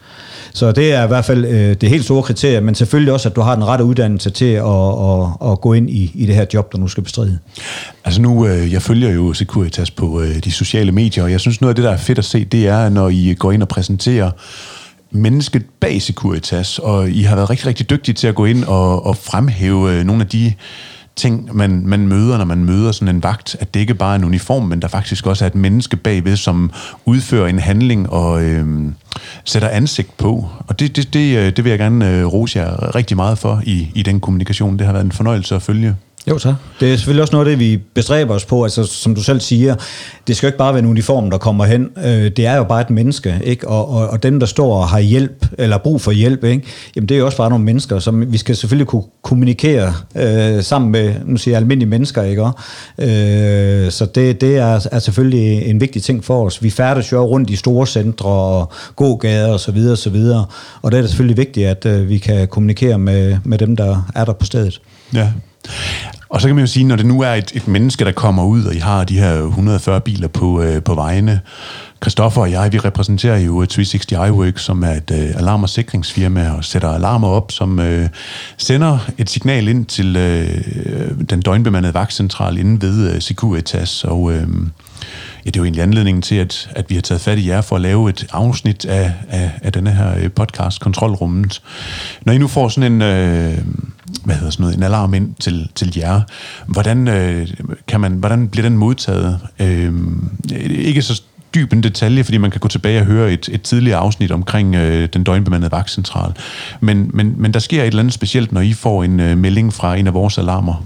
Så 0.53 0.71
det 0.71 0.93
er 0.93 1.03
i 1.03 1.07
hvert 1.07 1.25
fald 1.25 1.75
det 1.75 1.89
helt 1.89 2.05
store 2.05 2.23
kriterie, 2.23 2.61
men 2.61 2.75
selvfølgelig 2.75 3.13
også, 3.13 3.29
at 3.29 3.35
du 3.35 3.41
har 3.41 3.55
den 3.55 3.65
rette 3.65 3.83
uddannelse 3.83 4.29
til 4.29 4.45
at, 4.45 4.65
at, 4.65 5.51
at 5.51 5.61
gå 5.61 5.73
ind 5.73 5.89
i, 5.89 6.11
i 6.15 6.25
det 6.25 6.35
her 6.35 6.45
job, 6.53 6.71
der 6.71 6.77
nu 6.77 6.87
skal 6.87 7.03
bestride. 7.03 7.39
Altså 8.05 8.21
nu, 8.21 8.47
jeg 8.47 8.81
følger 8.81 9.09
jo 9.09 9.33
Securitas 9.33 9.91
på 9.91 10.23
de 10.43 10.51
sociale 10.51 10.91
medier, 10.91 11.23
og 11.23 11.31
jeg 11.31 11.39
synes 11.39 11.61
noget 11.61 11.71
af 11.71 11.75
det, 11.75 11.83
der 11.83 11.91
er 11.91 11.97
fedt 11.97 12.17
at 12.17 12.25
se, 12.25 12.45
det 12.45 12.67
er, 12.67 12.89
når 12.89 13.09
I 13.09 13.35
går 13.39 13.51
ind 13.51 13.61
og 13.61 13.67
præsenterer 13.67 14.31
mennesket 15.11 15.65
bag 15.79 16.01
Securitas, 16.01 16.79
og 16.79 17.09
I 17.09 17.21
har 17.21 17.35
været 17.35 17.49
rigtig, 17.49 17.67
rigtig 17.67 17.89
dygtige 17.89 18.15
til 18.15 18.27
at 18.27 18.35
gå 18.35 18.45
ind 18.45 18.63
og, 18.63 19.05
og 19.05 19.17
fremhæve 19.17 19.93
øh, 19.93 20.03
nogle 20.03 20.21
af 20.21 20.27
de 20.27 20.53
ting, 21.15 21.49
man, 21.55 21.81
man 21.85 22.07
møder, 22.07 22.37
når 22.37 22.45
man 22.45 22.65
møder 22.65 22.91
sådan 22.91 23.15
en 23.15 23.23
vagt, 23.23 23.55
at 23.59 23.73
det 23.73 23.79
ikke 23.79 23.93
bare 23.93 24.11
er 24.11 24.19
en 24.19 24.23
uniform, 24.23 24.63
men 24.63 24.81
der 24.81 24.87
faktisk 24.87 25.27
også 25.27 25.45
er 25.45 25.47
et 25.47 25.55
menneske 25.55 25.97
bagved, 25.97 26.35
som 26.37 26.71
udfører 27.05 27.47
en 27.47 27.59
handling 27.59 28.09
og 28.09 28.43
øh, 28.43 28.91
sætter 29.45 29.69
ansigt 29.69 30.17
på. 30.17 30.49
Og 30.67 30.79
det, 30.79 30.95
det, 30.95 31.13
det, 31.13 31.37
øh, 31.37 31.55
det 31.55 31.63
vil 31.63 31.69
jeg 31.69 31.79
gerne 31.79 32.11
øh, 32.11 32.25
rose 32.25 32.59
jer 32.59 32.95
rigtig 32.95 33.17
meget 33.17 33.37
for 33.37 33.61
i, 33.65 33.91
i 33.95 34.03
den 34.03 34.19
kommunikation. 34.19 34.77
Det 34.77 34.85
har 34.85 34.93
været 34.93 35.05
en 35.05 35.11
fornøjelse 35.11 35.55
at 35.55 35.61
følge. 35.61 35.95
Jo, 36.29 36.37
så. 36.37 36.55
Det 36.79 36.93
er 36.93 36.95
selvfølgelig 36.95 37.21
også 37.21 37.35
noget 37.35 37.45
af 37.47 37.51
det, 37.51 37.59
vi 37.59 37.77
bestræber 37.93 38.33
os 38.33 38.45
på. 38.45 38.63
Altså, 38.63 38.83
som 38.83 39.15
du 39.15 39.23
selv 39.23 39.39
siger, 39.39 39.75
det 40.27 40.37
skal 40.37 40.47
jo 40.47 40.49
ikke 40.49 40.57
bare 40.57 40.73
være 40.73 40.83
en 40.83 40.89
uniform, 40.89 41.31
der 41.31 41.37
kommer 41.37 41.65
hen. 41.65 41.89
Øh, 42.05 42.31
det 42.37 42.39
er 42.39 42.55
jo 42.55 42.63
bare 42.63 42.81
et 42.81 42.89
menneske, 42.89 43.41
ikke? 43.43 43.67
Og, 43.67 43.89
og, 43.89 44.07
og 44.07 44.23
dem, 44.23 44.39
der 44.39 44.47
står 44.47 44.81
og 44.81 44.87
har 44.87 44.99
hjælp, 44.99 45.45
eller 45.57 45.77
brug 45.77 46.01
for 46.01 46.11
hjælp, 46.11 46.43
ikke? 46.43 46.67
Jamen, 46.95 47.09
det 47.09 47.15
er 47.15 47.19
jo 47.19 47.25
også 47.25 47.37
bare 47.37 47.49
nogle 47.49 47.65
mennesker, 47.65 47.99
som 47.99 48.31
vi 48.31 48.37
skal 48.37 48.55
selvfølgelig 48.55 48.87
kunne 48.87 49.03
kommunikere 49.23 49.93
øh, 50.15 50.63
sammen 50.63 50.91
med, 50.91 51.13
nu 51.25 51.37
siger 51.37 51.53
jeg, 51.55 51.61
almindelige 51.61 51.89
mennesker, 51.89 52.23
ikke? 52.23 52.41
Øh, 52.45 53.91
så 53.91 54.05
det, 54.15 54.41
det 54.41 54.57
er, 54.57 54.87
er 54.91 54.99
selvfølgelig 54.99 55.65
en 55.65 55.81
vigtig 55.81 56.03
ting 56.03 56.25
for 56.25 56.45
os. 56.45 56.63
Vi 56.63 56.69
færdes 56.69 57.11
jo 57.11 57.21
rundt 57.21 57.49
i 57.49 57.55
store 57.55 57.87
centre 57.87 58.29
og 58.29 58.71
gågader 58.95 59.53
og 59.53 59.59
så 59.59 59.71
videre, 59.71 59.91
og 59.91 59.97
så 59.97 60.09
videre. 60.09 60.45
Og 60.81 60.91
det 60.91 60.97
er 60.97 61.01
det 61.01 61.09
selvfølgelig 61.09 61.37
vigtigt, 61.37 61.67
at 61.67 61.85
øh, 61.85 62.09
vi 62.09 62.17
kan 62.17 62.47
kommunikere 62.47 62.99
med, 62.99 63.37
med 63.43 63.57
dem, 63.57 63.75
der 63.75 64.11
er 64.15 64.25
der 64.25 64.33
på 64.33 64.45
stedet. 64.45 64.81
Ja, 65.13 65.31
og 66.29 66.41
så 66.41 66.47
kan 66.47 66.55
man 66.55 66.63
jo 66.63 66.67
sige, 66.67 66.85
når 66.85 66.95
det 66.95 67.05
nu 67.05 67.21
er 67.21 67.33
et, 67.33 67.51
et 67.55 67.67
menneske, 67.67 68.05
der 68.05 68.11
kommer 68.11 68.43
ud, 68.43 68.63
og 68.63 68.75
I 68.75 68.77
har 68.77 69.03
de 69.03 69.19
her 69.19 69.33
140 69.33 70.01
biler 70.01 70.27
på, 70.27 70.61
øh, 70.61 70.83
på 70.83 70.95
vejene, 70.95 71.41
Kristoffer 71.99 72.41
og 72.41 72.51
jeg, 72.51 72.73
vi 72.73 72.77
repræsenterer 72.77 73.37
jo 73.37 73.61
øh, 73.61 73.67
360 73.67 74.11
iWork, 74.29 74.57
som 74.57 74.83
er 74.83 74.91
et 74.91 75.11
øh, 75.11 75.35
alarm- 75.35 75.63
og 75.63 75.69
sikringsfirma, 75.69 76.51
og 76.51 76.63
sætter 76.63 76.89
alarmer 76.89 77.27
op, 77.27 77.51
som 77.51 77.79
øh, 77.79 78.09
sender 78.57 78.97
et 79.17 79.29
signal 79.29 79.67
ind 79.67 79.85
til 79.85 80.15
øh, 80.15 81.11
den 81.29 81.41
døgnbemandede 81.41 81.93
vagtcentral 81.93 82.57
inden 82.57 82.81
ved 82.81 83.13
øh, 83.15 83.21
Securitas, 83.21 84.03
og 84.03 84.31
øh, 84.31 84.47
ja, 85.45 85.49
det 85.49 85.55
er 85.55 85.59
jo 85.59 85.63
egentlig 85.63 85.83
anledningen 85.83 86.21
til, 86.21 86.35
at, 86.35 86.69
at 86.75 86.89
vi 86.89 86.95
har 86.95 87.01
taget 87.01 87.21
fat 87.21 87.37
i 87.37 87.49
jer 87.49 87.61
for 87.61 87.75
at 87.75 87.81
lave 87.81 88.09
et 88.09 88.27
afsnit 88.31 88.85
af, 88.85 89.13
af, 89.29 89.51
af 89.61 89.73
denne 89.73 89.91
her 89.91 90.17
øh, 90.17 90.31
podcast, 90.31 90.79
Kontrolrummet. 90.79 91.61
Når 92.25 92.33
I 92.33 92.37
nu 92.37 92.47
får 92.47 92.69
sådan 92.69 92.93
en... 92.93 93.01
Øh, 93.01 93.57
hvad 94.23 94.35
hedder 94.35 94.51
sådan 94.51 94.63
noget, 94.63 94.77
en 94.77 94.83
alarm 94.83 95.13
ind 95.13 95.35
til, 95.39 95.69
til 95.75 95.93
jer. 95.97 96.21
Hvordan, 96.67 97.07
øh, 97.07 97.47
kan 97.87 97.99
man, 97.99 98.11
hvordan 98.11 98.47
bliver 98.47 98.69
den 98.69 98.77
modtaget? 98.77 99.39
Øh, 99.59 99.93
ikke 100.69 101.01
så 101.01 101.21
dyb 101.55 101.73
en 101.73 101.83
detalje, 101.83 102.23
fordi 102.23 102.37
man 102.37 102.51
kan 102.51 102.59
gå 102.59 102.67
tilbage 102.67 102.99
og 102.99 103.05
høre 103.05 103.33
et, 103.33 103.49
et 103.51 103.61
tidligere 103.61 103.99
afsnit 103.99 104.31
omkring 104.31 104.75
øh, 104.75 105.09
den 105.13 105.23
døgnbemandede 105.23 105.71
vagtcentral. 105.71 106.31
Men, 106.79 107.11
men, 107.13 107.33
men 107.37 107.53
der 107.53 107.59
sker 107.59 107.81
et 107.81 107.87
eller 107.87 107.99
andet 107.99 108.13
specielt, 108.13 108.51
når 108.51 108.61
I 108.61 108.73
får 108.73 109.03
en 109.03 109.19
øh, 109.19 109.37
melding 109.37 109.73
fra 109.73 109.95
en 109.95 110.07
af 110.07 110.13
vores 110.13 110.37
alarmer. 110.37 110.85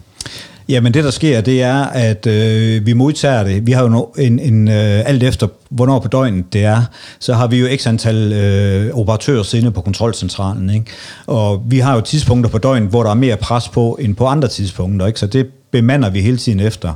Jamen 0.69 0.93
det, 0.93 1.03
der 1.03 1.11
sker, 1.11 1.41
det 1.41 1.61
er, 1.61 1.83
at 1.83 2.27
øh, 2.27 2.85
vi 2.85 2.93
modtager 2.93 3.43
det. 3.43 3.67
Vi 3.67 3.71
har 3.71 3.83
jo 3.83 4.11
en, 4.17 4.39
en 4.39 4.67
øh, 4.67 5.09
alt 5.09 5.23
efter, 5.23 5.47
hvornår 5.69 5.99
på 5.99 6.07
døgnet 6.07 6.53
det 6.53 6.63
er, 6.63 6.81
så 7.19 7.33
har 7.33 7.47
vi 7.47 7.59
jo 7.59 7.67
x 7.77 7.87
antal 7.87 8.33
øh, 8.33 8.93
operatører 8.93 9.43
siddende 9.43 9.71
på 9.71 9.81
kontrolcentralen. 9.81 10.69
Ikke? 10.69 10.85
Og 11.27 11.63
vi 11.67 11.79
har 11.79 11.95
jo 11.95 12.01
tidspunkter 12.01 12.49
på 12.49 12.57
døgnet, 12.57 12.89
hvor 12.89 13.03
der 13.03 13.09
er 13.09 13.15
mere 13.15 13.37
pres 13.37 13.69
på, 13.69 13.97
end 14.01 14.15
på 14.15 14.25
andre 14.25 14.47
tidspunkter. 14.47 15.07
Ikke? 15.07 15.19
Så 15.19 15.27
det 15.27 15.47
bemander 15.71 16.09
vi 16.09 16.21
hele 16.21 16.37
tiden 16.37 16.59
efter. 16.59 16.93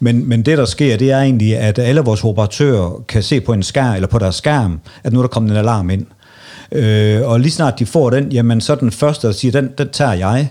Men, 0.00 0.28
men 0.28 0.42
det, 0.42 0.58
der 0.58 0.64
sker, 0.64 0.96
det 0.96 1.10
er 1.10 1.20
egentlig, 1.20 1.56
at 1.56 1.78
alle 1.78 2.00
vores 2.00 2.24
operatører 2.24 3.02
kan 3.08 3.22
se 3.22 3.40
på 3.40 3.52
en 3.52 3.62
skærm, 3.62 3.94
eller 3.94 4.08
på 4.08 4.18
deres 4.18 4.34
skærm, 4.34 4.80
at 5.04 5.12
nu 5.12 5.18
er 5.18 5.22
der 5.22 5.28
kommet 5.28 5.50
en 5.50 5.56
alarm 5.56 5.90
ind. 5.90 6.06
Øh, 6.72 7.28
og 7.28 7.40
lige 7.40 7.52
snart 7.52 7.78
de 7.78 7.86
får 7.86 8.10
den, 8.10 8.32
jamen 8.32 8.60
så 8.60 8.74
den 8.74 8.92
første, 8.92 9.26
der 9.26 9.32
siger, 9.32 9.52
den, 9.52 9.70
den 9.78 9.88
tager 9.88 10.12
jeg 10.12 10.50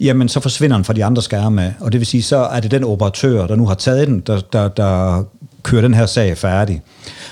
jamen 0.00 0.28
så 0.28 0.40
forsvinder 0.40 0.76
den 0.76 0.84
fra 0.84 0.92
de 0.92 1.04
andre 1.04 1.22
skærme. 1.22 1.74
Og 1.80 1.92
det 1.92 2.00
vil 2.00 2.06
sige, 2.06 2.22
så 2.22 2.36
er 2.36 2.60
det 2.60 2.70
den 2.70 2.84
operatør, 2.84 3.46
der 3.46 3.56
nu 3.56 3.66
har 3.66 3.74
taget 3.74 4.08
den, 4.08 4.20
der, 4.20 4.40
der, 4.52 4.68
der 4.68 5.22
kører 5.62 5.82
den 5.82 5.94
her 5.94 6.06
sag 6.06 6.38
færdig. 6.38 6.82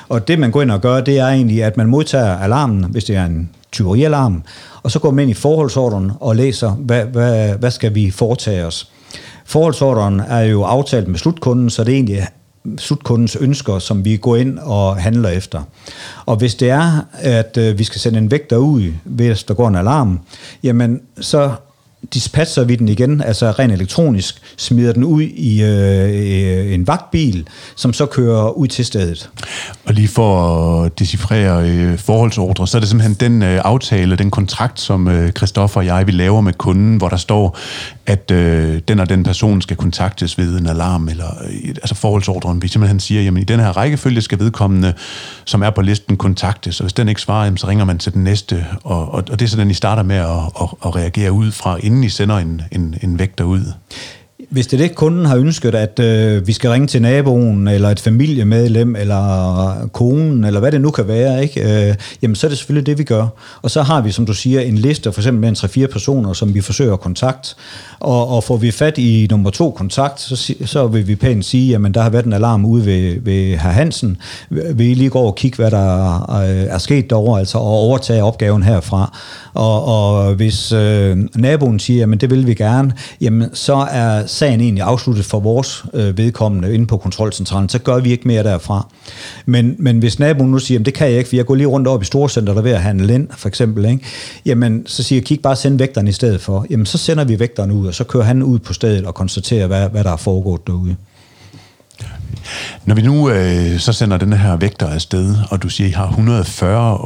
Og 0.09 0.29
det 0.29 0.39
man 0.39 0.51
går 0.51 0.63
ind 0.63 0.71
og 0.71 0.81
gør, 0.81 1.01
det 1.01 1.19
er 1.19 1.27
egentlig, 1.27 1.65
at 1.65 1.77
man 1.77 1.87
modtager 1.87 2.37
alarmen, 2.37 2.85
hvis 2.91 3.05
det 3.05 3.17
er 3.17 3.25
en 3.25 3.51
tyverialarm, 3.73 4.43
og 4.83 4.91
så 4.91 4.99
går 4.99 5.11
man 5.11 5.23
ind 5.23 5.31
i 5.31 5.35
forholdsordren 5.35 6.13
og 6.21 6.37
læser, 6.37 6.71
hvad, 6.71 7.05
hvad, 7.05 7.55
hvad 7.55 7.71
skal 7.71 7.95
vi 7.95 8.11
foretage 8.11 8.67
os. 8.67 8.91
Forholdsordren 9.45 10.21
er 10.21 10.41
jo 10.41 10.63
aftalt 10.63 11.09
med 11.09 11.19
slutkunden, 11.19 11.71
så 11.71 11.85
det 11.85 11.93
er 11.93 11.97
egentlig 11.97 12.27
slutkundens 12.79 13.37
ønsker, 13.37 13.79
som 13.79 14.05
vi 14.05 14.17
går 14.17 14.37
ind 14.37 14.59
og 14.59 14.97
handler 14.97 15.29
efter. 15.29 15.63
Og 16.27 16.37
hvis 16.37 16.55
det 16.55 16.71
er, 16.71 17.07
at 17.13 17.57
øh, 17.57 17.79
vi 17.79 17.85
skal 17.85 18.01
sende 18.01 18.19
en 18.19 18.31
vægter 18.31 18.57
ud, 18.57 18.93
hvis 19.05 19.45
der 19.45 19.55
går 19.55 19.69
en 19.69 19.77
alarm, 19.77 20.21
jamen 20.63 21.01
så 21.21 21.53
dispatcher 22.15 22.65
vi 22.65 22.77
den 22.77 22.89
igen, 22.89 23.21
altså 23.21 23.51
rent 23.51 23.73
elektronisk, 23.73 24.37
smider 24.57 24.93
den 24.93 25.05
ud 25.05 25.23
i 25.23 25.63
øh, 25.63 26.75
en 26.75 26.87
vagtbil, 26.87 27.47
som 27.77 27.93
så 27.93 28.07
kører 28.07 28.51
ud 28.51 28.67
til 28.67 28.85
stedet. 28.85 29.31
Og 29.85 29.95
lige 29.95 30.09
for 30.09 30.83
at 30.83 30.99
decifrere 30.99 31.69
øh, 31.71 31.99
forholdsordre, 31.99 32.67
så 32.67 32.79
er 32.79 32.81
det 32.81 32.89
simpelthen 32.89 33.15
den 33.15 33.43
øh, 33.43 33.61
aftale, 33.65 34.17
den 34.17 34.31
kontrakt, 34.31 34.81
som 34.81 35.09
øh, 35.09 35.33
Christoffer 35.33 35.81
og 35.81 35.87
jeg 35.87 36.07
vi 36.07 36.13
laver 36.13 36.41
med 36.41 36.53
kunden, 36.53 36.97
hvor 36.97 37.09
der 37.09 37.17
står, 37.17 37.59
at 38.07 38.31
øh, 38.31 38.81
den 38.89 39.01
og 39.01 39.09
den 39.09 39.23
person 39.23 39.63
skal 39.63 39.77
kontaktes 39.77 40.39
ved 40.39 40.59
en 40.59 40.67
alarm, 40.67 41.09
eller 41.09 41.27
øh, 41.51 41.69
altså 41.69 41.95
forholdsordren, 41.95 42.63
vi 42.63 42.69
simpelthen 42.69 43.01
siger, 43.01 43.23
jamen 43.23 43.43
i 43.43 43.45
den 43.45 43.61
her 43.61 43.77
rækkefølge 43.77 44.21
skal 44.21 44.39
vedkommende, 44.39 44.93
som 45.45 45.63
er 45.63 45.71
på 45.71 45.83
listen, 45.83 46.17
kontaktes, 46.17 46.81
og 46.81 46.85
hvis 46.85 46.93
den 46.93 47.09
ikke 47.09 47.21
svarer, 47.21 47.45
jamen, 47.45 47.59
så 47.59 47.69
ringer 47.69 47.85
man 47.85 47.99
til 47.99 48.15
den 48.15 48.25
næste, 48.25 48.67
og, 48.85 49.15
og, 49.15 49.25
og 49.31 49.41
det 49.41 49.43
er 49.43 49.49
sådan, 49.49 49.71
I 49.71 49.75
starter 49.75 50.03
med 50.03 50.17
at, 50.17 50.27
at, 50.61 50.69
at 50.87 50.97
reagere 50.97 51.33
ud 51.33 51.53
fra, 51.53 51.77
inden 51.81 51.94
i 52.03 52.09
sender 52.09 52.39
en, 52.39 52.63
en, 52.73 52.95
en 53.03 53.19
vægter 53.19 53.45
ud 53.45 53.73
hvis 54.55 54.67
det 54.67 54.81
er 54.81 54.87
det, 54.87 54.95
kunden 54.95 55.27
har 55.27 55.37
ønsket, 55.37 55.75
at 55.75 56.01
øh, 56.01 56.47
vi 56.47 56.53
skal 56.53 56.71
ringe 56.71 56.87
til 56.87 57.03
naboen, 57.03 57.69
eller 57.69 57.89
et 57.89 58.01
familiemedlem, 58.01 58.97
eller 58.97 59.89
konen, 59.93 60.45
eller 60.45 60.61
hvad 60.61 60.73
det 60.73 60.81
nu 60.81 60.91
kan 60.91 61.09
være, 61.09 61.43
ikke? 61.43 61.89
Øh, 61.89 61.95
jamen 62.23 62.35
så 62.35 62.47
er 62.47 62.49
det 62.49 62.59
selvfølgelig 62.59 62.87
det, 62.87 62.99
vi 62.99 63.05
gør. 63.05 63.27
Og 63.63 63.71
så 63.71 63.83
har 63.83 64.01
vi, 64.01 64.11
som 64.11 64.27
du 64.27 64.35
siger, 64.35 64.61
en 64.61 64.79
liste, 64.79 65.13
for 65.13 65.21
eksempel 65.21 65.41
med 65.41 65.49
en 65.49 65.85
3-4 65.85 65.87
personer, 65.87 66.33
som 66.33 66.55
vi 66.55 66.61
forsøger 66.61 66.93
at 66.93 67.01
kontakt. 67.01 67.57
Og, 68.01 68.29
og 68.29 68.45
får 68.45 68.57
vi 68.57 68.71
fat 68.71 68.99
i 68.99 69.27
nummer 69.31 69.51
to 69.51 69.71
kontakt, 69.71 70.21
så, 70.21 70.55
så 70.65 70.87
vil 70.87 71.09
vi 71.09 71.17
pænt 71.17 71.45
sige, 71.45 71.71
jamen 71.71 71.95
der 71.95 72.03
har 72.03 72.11
været 72.11 72.25
en 72.25 72.33
alarm 72.33 72.65
ude 72.65 72.87
ved, 72.87 73.21
ved 73.21 73.57
herr 73.57 73.73
Hansen. 73.73 74.17
Vi 74.51 74.95
lige 74.95 75.11
gå 75.11 75.19
og 75.19 75.35
kigge, 75.35 75.57
hvad 75.57 75.71
der 75.71 76.31
øh, 76.31 76.75
er 76.75 76.79
sket 76.79 77.11
derovre, 77.11 77.39
altså 77.39 77.59
og 77.59 77.65
overtage 77.65 78.25
opgaven 78.25 78.63
herfra. 78.63 79.19
Og, 79.55 79.85
og 79.85 80.35
hvis 80.35 80.73
øh, 80.73 81.19
naboen 81.35 81.79
siger, 81.79 82.01
jamen 82.01 82.19
det 82.19 82.31
vil 82.31 82.47
vi 82.47 82.55
gerne, 82.55 82.93
jamen 83.21 83.49
så 83.53 83.87
er 83.91 84.27
sagen 84.45 84.61
egentlig 84.61 84.85
afsluttet 84.85 85.25
for 85.25 85.41
vores 85.41 85.85
øh, 85.95 86.19
vedkommende 86.19 86.75
inde 86.75 86.87
på 86.87 86.97
kontrolcentralen, 86.97 87.69
så 87.69 87.79
gør 87.79 87.99
vi 87.99 88.11
ikke 88.11 88.29
mere 88.29 88.43
derfra. 88.43 88.87
Men, 89.47 89.77
men 89.79 89.99
hvis 89.99 90.19
naboen 90.19 90.51
nu 90.51 90.59
siger, 90.59 90.81
det 90.81 90.95
kan 90.95 91.11
jeg 91.11 91.19
ikke, 91.19 91.29
for 91.29 91.37
jeg 91.37 91.47
går 91.47 91.55
lige 91.55 91.67
rundt 91.67 91.89
op 91.89 92.03
i 92.03 92.05
storcenteret 92.05 92.57
der 92.57 92.63
ved 92.63 92.73
at 92.73 92.83
handle 92.83 93.15
ind, 93.15 93.29
for 93.37 93.49
eksempel, 93.49 93.85
ikke? 93.85 94.05
jamen 94.47 94.87
så 94.87 95.03
siger 95.03 95.19
jeg, 95.19 95.25
kig 95.25 95.41
bare 95.43 95.57
send 95.57 95.79
vægteren 95.79 96.09
i 96.09 96.13
stedet 96.13 96.41
for. 96.41 96.67
Jamen 96.71 96.87
så 96.87 96.99
sender 96.99 97.25
vi 97.25 97.39
vægteren 97.39 97.71
ud, 97.71 97.87
og 97.87 97.95
så 97.95 98.05
kører 98.05 98.25
han 98.25 98.43
ud 98.43 98.59
på 98.59 98.73
stedet 98.73 99.07
og 99.07 99.15
konstaterer, 99.15 99.67
hvad, 99.67 99.89
hvad 99.89 100.05
der 100.05 100.13
er 100.13 100.17
foregået 100.17 100.67
derude. 100.67 100.97
Når 102.85 102.95
vi 102.95 103.03
nu 103.03 103.31
øh, 103.31 103.79
så 103.79 103.93
sender 103.93 104.17
den 104.17 104.33
her 104.33 104.57
vægter 104.57 104.87
afsted, 104.87 105.37
og 105.51 105.63
du 105.63 105.69
siger, 105.69 105.87
at 105.87 105.91
I 105.91 105.95
har 105.95 106.09
140 106.09 106.99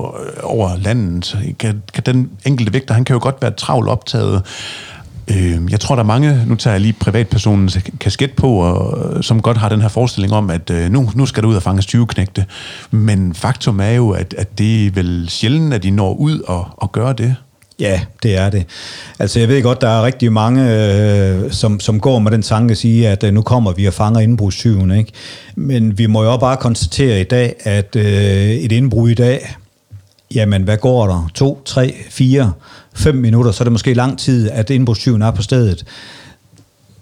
over 0.43 0.77
landet, 0.77 1.39
kan, 1.59 1.83
kan 1.95 2.03
den 2.07 2.31
enkelte 2.47 2.73
vægter, 2.73 2.95
han 2.95 3.05
kan 3.05 3.15
jo 3.15 3.21
godt 3.23 3.43
være 3.43 3.51
travlt 3.51 3.89
optaget. 3.89 4.43
Øh, 5.31 5.61
jeg 5.71 5.81
tror, 5.81 5.95
der 5.95 6.03
er 6.03 6.07
mange, 6.07 6.45
nu 6.47 6.55
tager 6.55 6.75
jeg 6.75 6.81
lige 6.81 6.93
privatpersonens 6.93 7.79
kasket 8.01 8.33
på, 8.33 8.49
og, 8.49 9.17
øh, 9.17 9.23
som 9.23 9.43
godt 9.43 9.57
har 9.57 9.69
den 9.69 9.81
her 9.81 9.89
forestilling 9.89 10.33
om, 10.33 10.51
at 10.51 10.71
øh, 10.71 10.91
nu, 10.91 11.11
nu 11.15 11.27
skal 11.27 11.43
du 11.43 11.49
ud 11.49 11.57
og 11.57 11.63
fange 11.63 11.83
20 11.83 12.07
knægte. 12.07 12.47
Men 12.91 13.35
faktum 13.35 13.81
er 13.81 13.91
jo, 13.91 14.11
at, 14.11 14.35
at 14.39 14.59
det 14.59 14.87
er 14.87 14.91
vel 14.91 15.27
sjældent, 15.29 15.75
at 15.75 15.83
de 15.83 15.91
når 15.91 16.15
ud 16.15 16.41
og, 16.41 16.67
og 16.77 16.93
gør 16.93 17.13
det. 17.13 17.37
Ja, 17.81 18.01
det 18.23 18.37
er 18.37 18.51
det. 18.51 18.67
Altså 19.19 19.41
jeg 19.41 19.49
ved 19.49 19.63
godt, 19.63 19.81
der 19.81 19.89
er 19.89 20.03
rigtig 20.03 20.33
mange, 20.33 20.63
øh, 20.75 21.53
som, 21.53 21.81
som 21.81 22.01
går 22.01 22.19
med 22.19 22.31
den 22.31 22.43
tanke 22.43 22.73
at 22.73 22.79
sige, 22.79 23.09
at 23.09 23.25
øh, 23.25 23.35
nu 23.35 23.43
kommer 23.43 23.73
vi 23.73 23.87
og 23.87 23.95
fanger 23.95 24.21
indbrudstyven. 24.21 24.91
Ikke? 24.91 25.13
Men 25.57 25.99
vi 25.99 26.07
må 26.07 26.25
jo 26.25 26.37
bare 26.37 26.57
konstatere 26.57 27.21
i 27.21 27.25
dag, 27.25 27.55
at 27.61 27.97
øh, 27.97 28.05
et 28.51 28.73
indbrud 28.73 29.11
i 29.11 29.15
dag, 29.15 29.55
jamen 30.35 30.63
hvad 30.63 30.77
går 30.77 31.07
der? 31.07 31.31
To, 31.35 31.63
tre, 31.65 31.95
fire, 32.11 32.53
fem 32.99 33.15
minutter, 33.15 33.53
så 33.53 33.63
er 33.63 33.65
det 33.65 33.73
måske 33.73 33.95
lang 33.95 34.19
tid, 34.19 34.51
at 34.51 34.71
indbrudstyven 34.71 35.23
er 35.23 35.31
på 35.31 35.43
stedet. 35.43 35.85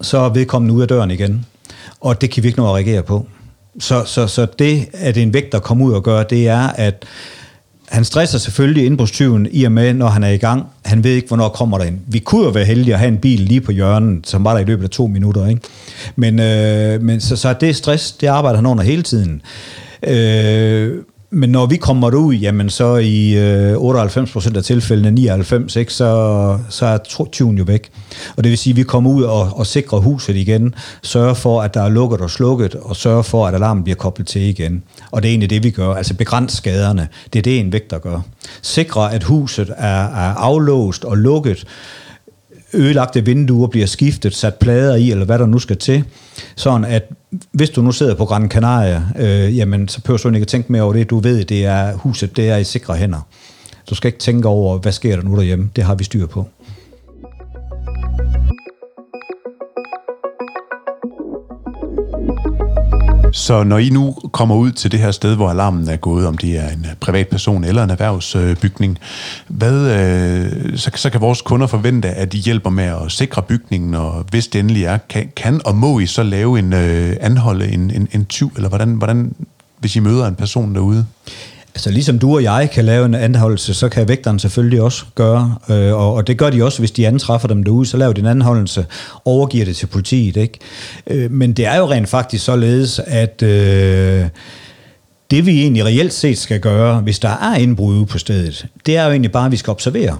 Så 0.00 0.18
er 0.18 0.28
vedkommende 0.28 0.74
ud 0.74 0.82
af 0.82 0.88
døren 0.88 1.10
igen. 1.10 1.46
Og 2.00 2.20
det 2.20 2.30
kan 2.30 2.42
vi 2.42 2.48
ikke 2.48 2.58
nå 2.58 2.68
at 2.68 2.74
reagere 2.74 3.02
på. 3.02 3.26
Så, 3.78 4.04
så, 4.04 4.26
så 4.26 4.46
det, 4.58 4.88
at 4.92 5.16
en 5.16 5.34
vægter 5.34 5.58
kommer 5.58 5.86
ud 5.86 5.92
og 5.92 6.02
gør, 6.02 6.22
det 6.22 6.48
er, 6.48 6.68
at 6.68 7.04
han 7.88 8.04
stresser 8.04 8.38
selvfølgelig 8.38 8.86
indbrudstyven 8.86 9.48
i 9.50 9.64
og 9.64 9.72
med, 9.72 9.94
når 9.94 10.06
han 10.06 10.22
er 10.22 10.28
i 10.28 10.36
gang. 10.36 10.64
Han 10.84 11.04
ved 11.04 11.10
ikke, 11.10 11.28
hvornår 11.28 11.48
kommer 11.48 11.78
der 11.78 11.84
ind. 11.84 11.98
Vi 12.06 12.18
kunne 12.18 12.44
jo 12.44 12.50
være 12.50 12.64
heldige 12.64 12.94
at 12.94 13.00
have 13.00 13.08
en 13.08 13.18
bil 13.18 13.40
lige 13.40 13.60
på 13.60 13.72
hjørnet, 13.72 14.26
som 14.26 14.44
var 14.44 14.52
der 14.52 14.60
i 14.60 14.64
løbet 14.64 14.84
af 14.84 14.90
to 14.90 15.06
minutter. 15.06 15.46
Ikke? 15.46 15.60
Men, 16.16 16.40
øh, 16.40 17.02
men 17.02 17.20
så, 17.20 17.36
så 17.36 17.54
det 17.60 17.76
stress, 17.76 18.12
det 18.12 18.26
arbejder 18.26 18.56
han 18.56 18.66
under 18.66 18.84
hele 18.84 19.02
tiden. 19.02 19.42
Øh, 20.02 21.02
men 21.30 21.50
når 21.50 21.66
vi 21.66 21.76
kommer 21.76 22.14
ud, 22.14 22.34
jamen 22.34 22.70
så 22.70 22.96
i 22.96 23.34
øh, 23.36 23.74
98% 23.74 24.56
af 24.56 24.64
tilfældene, 24.64 25.10
99, 25.10 25.76
ikke, 25.76 25.92
så, 25.92 26.58
så 26.68 26.86
er 26.86 26.98
tyven 27.32 27.58
jo 27.58 27.64
væk. 27.64 27.90
Og 28.36 28.44
det 28.44 28.50
vil 28.50 28.58
sige, 28.58 28.72
at 28.72 28.76
vi 28.76 28.82
kommer 28.82 29.10
ud 29.10 29.22
og, 29.22 29.50
og 29.58 29.66
sikrer 29.66 29.98
huset 29.98 30.36
igen, 30.36 30.74
sørger 31.02 31.34
for, 31.34 31.62
at 31.62 31.74
der 31.74 31.82
er 31.82 31.88
lukket 31.88 32.20
og 32.20 32.30
slukket, 32.30 32.74
og 32.74 32.96
sørger 32.96 33.22
for, 33.22 33.46
at 33.46 33.54
alarmen 33.54 33.84
bliver 33.84 33.96
koblet 33.96 34.26
til 34.26 34.42
igen. 34.42 34.82
Og 35.10 35.22
det 35.22 35.28
er 35.28 35.32
egentlig 35.32 35.50
det, 35.50 35.62
vi 35.64 35.70
gør. 35.70 35.94
Altså 35.94 36.14
begrænse 36.14 36.56
skaderne. 36.56 37.08
Det 37.32 37.38
er 37.38 37.42
det, 37.42 37.60
en 37.60 37.72
vægter 37.72 37.98
gør. 37.98 38.20
Sikre, 38.62 39.14
at 39.14 39.22
huset 39.22 39.74
er, 39.76 40.04
er 40.04 40.34
aflåst 40.34 41.04
og 41.04 41.16
lukket, 41.16 41.64
ødelagte 42.74 43.24
vinduer 43.24 43.66
bliver 43.66 43.86
skiftet, 43.86 44.34
sat 44.34 44.54
plader 44.54 44.94
i, 44.94 45.10
eller 45.10 45.24
hvad 45.24 45.38
der 45.38 45.46
nu 45.46 45.58
skal 45.58 45.76
til, 45.76 46.04
sådan 46.56 46.84
at 46.84 47.02
hvis 47.52 47.70
du 47.70 47.82
nu 47.82 47.92
sidder 47.92 48.14
på 48.14 48.24
Gran 48.24 48.48
Canaria, 48.48 49.02
øh, 49.18 49.56
jamen 49.56 49.88
så 49.88 50.00
behøver 50.00 50.18
du 50.18 50.28
ikke 50.28 50.40
at 50.40 50.48
tænke 50.48 50.72
mere 50.72 50.82
over 50.82 50.92
det. 50.92 51.10
Du 51.10 51.18
ved, 51.18 51.44
det 51.44 51.64
er 51.64 51.96
huset, 51.96 52.36
det 52.36 52.48
er 52.48 52.56
i 52.56 52.64
sikre 52.64 52.96
hænder. 52.96 53.20
Du 53.90 53.94
skal 53.94 54.08
ikke 54.08 54.18
tænke 54.18 54.48
over, 54.48 54.78
hvad 54.78 54.92
sker 54.92 55.16
der 55.16 55.22
nu 55.22 55.36
derhjemme. 55.36 55.70
Det 55.76 55.84
har 55.84 55.94
vi 55.94 56.04
styr 56.04 56.26
på. 56.26 56.48
Så 63.32 63.62
når 63.62 63.78
I 63.78 63.88
nu 63.88 64.16
kommer 64.32 64.54
ud 64.54 64.72
til 64.72 64.92
det 64.92 65.00
her 65.00 65.10
sted, 65.10 65.36
hvor 65.36 65.50
alarmen 65.50 65.88
er 65.88 65.96
gået, 65.96 66.26
om 66.26 66.38
det 66.38 66.58
er 66.58 66.68
en 66.68 66.86
øh, 66.90 66.96
privatperson 67.00 67.64
eller 67.64 67.84
en 67.84 67.90
erhvervsbygning, 67.90 68.98
hvad, 69.48 69.90
øh, 69.90 70.78
så, 70.78 70.90
så 70.94 71.10
kan 71.10 71.20
vores 71.20 71.42
kunder 71.42 71.66
forvente, 71.66 72.08
at 72.08 72.34
I 72.34 72.38
hjælper 72.38 72.70
med 72.70 72.84
at 72.84 73.12
sikre 73.12 73.42
bygningen, 73.42 73.94
og 73.94 74.24
hvis 74.30 74.48
det 74.48 74.58
endelig 74.58 74.84
er, 74.84 74.98
kan, 75.08 75.32
kan 75.36 75.60
og 75.64 75.74
må 75.74 75.98
I 75.98 76.06
så 76.06 76.22
lave 76.22 76.58
en 76.58 76.72
øh, 76.72 77.16
anholde 77.20 77.68
en, 77.68 77.90
en, 77.90 78.08
en 78.12 78.24
tyv, 78.24 78.52
eller 78.56 78.68
hvordan, 78.68 78.94
hvordan, 78.94 79.34
hvis 79.78 79.96
I 79.96 80.00
møder 80.00 80.26
en 80.26 80.34
person 80.34 80.74
derude? 80.74 81.06
Altså 81.76 81.90
ligesom 81.90 82.18
du 82.18 82.34
og 82.34 82.42
jeg 82.42 82.70
kan 82.72 82.84
lave 82.84 83.06
en 83.06 83.14
anholdelse, 83.14 83.74
så 83.74 83.88
kan 83.88 84.08
vægteren 84.08 84.38
selvfølgelig 84.38 84.82
også 84.82 85.04
gøre, 85.14 85.54
øh, 85.70 85.94
og, 85.94 86.14
og 86.14 86.26
det 86.26 86.38
gør 86.38 86.50
de 86.50 86.64
også, 86.64 86.78
hvis 86.78 86.90
de 86.90 87.06
antræffer 87.06 87.48
dem 87.48 87.62
derude, 87.62 87.86
så 87.86 87.96
laver 87.96 88.12
de 88.12 88.20
en 88.20 88.26
anholdelse, 88.26 88.86
overgiver 89.24 89.64
det 89.64 89.76
til 89.76 89.86
politiet. 89.86 90.36
Ikke? 90.36 90.58
Øh, 91.06 91.30
men 91.30 91.52
det 91.52 91.66
er 91.66 91.76
jo 91.76 91.90
rent 91.90 92.08
faktisk 92.08 92.44
således, 92.44 93.00
at 93.06 93.42
øh, 93.42 94.26
det 95.30 95.46
vi 95.46 95.60
egentlig 95.60 95.84
reelt 95.84 96.12
set 96.12 96.38
skal 96.38 96.60
gøre, 96.60 97.00
hvis 97.00 97.18
der 97.18 97.28
er 97.28 97.54
indbrud 97.54 98.06
på 98.06 98.18
stedet, 98.18 98.66
det 98.86 98.96
er 98.96 99.04
jo 99.04 99.10
egentlig 99.10 99.32
bare, 99.32 99.46
at 99.46 99.52
vi 99.52 99.56
skal 99.56 99.70
observere. 99.70 100.16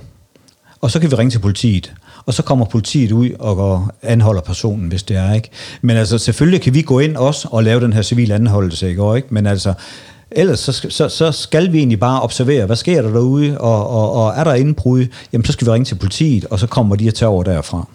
Og 0.80 0.90
så 0.90 1.00
kan 1.00 1.10
vi 1.10 1.16
ringe 1.16 1.30
til 1.30 1.38
politiet 1.38 1.92
og 2.26 2.34
så 2.34 2.42
kommer 2.42 2.64
politiet 2.64 3.12
ud 3.12 3.30
og 3.38 3.88
anholder 4.02 4.40
personen, 4.40 4.88
hvis 4.88 5.02
det 5.02 5.16
er, 5.16 5.34
ikke? 5.34 5.50
Men 5.82 5.96
altså, 5.96 6.18
selvfølgelig 6.18 6.60
kan 6.60 6.74
vi 6.74 6.82
gå 6.82 6.98
ind 6.98 7.16
også 7.16 7.48
og 7.50 7.64
lave 7.64 7.80
den 7.80 7.92
her 7.92 8.02
civil 8.02 8.32
anholdelse, 8.32 8.88
ikke? 8.88 9.24
Men 9.30 9.46
altså, 9.46 9.74
Ellers 10.30 10.58
så, 10.58 10.86
så, 10.88 11.08
så 11.08 11.32
skal 11.32 11.72
vi 11.72 11.78
egentlig 11.78 12.00
bare 12.00 12.22
observere, 12.22 12.66
hvad 12.66 12.76
sker 12.76 13.02
der 13.02 13.10
derude, 13.10 13.58
og, 13.60 13.90
og, 13.90 14.12
og 14.12 14.32
er 14.36 14.44
der 14.44 14.54
indbrud, 14.54 15.06
jamen 15.32 15.44
så 15.44 15.52
skal 15.52 15.66
vi 15.66 15.72
ringe 15.72 15.84
til 15.84 15.94
politiet, 15.94 16.44
og 16.44 16.58
så 16.58 16.66
kommer 16.66 16.96
de 16.96 17.08
at 17.08 17.14
tage 17.14 17.28
over 17.28 17.42
derfra. 17.42 17.88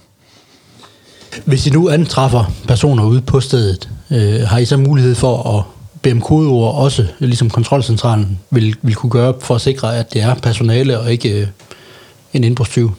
Hvis 1.46 1.68
I 1.68 1.70
nu 1.70 1.90
antræffer 1.90 2.52
personer 2.68 3.06
ude 3.06 3.22
på 3.22 3.40
stedet, 3.40 3.90
øh, 4.12 4.42
har 4.42 4.58
I 4.58 4.66
så 4.66 4.78
mulighed 4.78 5.16
for 5.16 5.58
at 5.58 5.64
bede 6.02 6.14
om 6.14 6.22
kodeord 6.22 6.76
også, 6.76 7.08
ligesom 7.20 7.50
kontrolcentralen 7.50 8.40
vil, 8.50 8.76
vil 8.82 8.96
kunne 8.96 9.10
gøre, 9.10 9.34
for 9.40 9.56
at 9.56 9.62
sikre, 9.62 9.98
at 9.98 10.14
det 10.14 10.22
er 10.22 10.36
personale 10.36 11.00
og 11.00 11.12
ikke 11.12 11.42
øh, 11.42 11.48
en 12.34 12.44
indbrudstyv? 12.44 12.92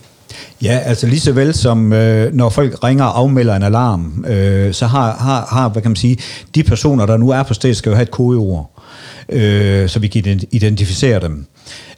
Ja, 0.62 0.78
altså 0.84 1.06
lige 1.06 1.20
så 1.20 1.32
vel 1.32 1.54
som 1.54 1.92
øh, 1.92 2.34
når 2.34 2.48
folk 2.48 2.84
ringer 2.84 3.04
og 3.04 3.18
afmelder 3.18 3.56
en 3.56 3.62
alarm, 3.62 4.24
øh, 4.28 4.74
så 4.74 4.86
har, 4.86 5.16
har, 5.16 5.46
har, 5.50 5.68
hvad 5.68 5.82
kan 5.82 5.90
man 5.90 5.96
sige, 5.96 6.18
de 6.54 6.62
personer, 6.62 7.06
der 7.06 7.16
nu 7.16 7.30
er 7.30 7.42
på 7.42 7.54
stedet, 7.54 7.76
skal 7.76 7.90
jo 7.90 7.96
have 7.96 8.02
et 8.02 8.10
kodeord 8.10 8.81
øh, 9.28 9.88
så 9.88 9.98
vi 9.98 10.08
kan 10.08 10.40
identificere 10.50 11.20
dem. 11.20 11.46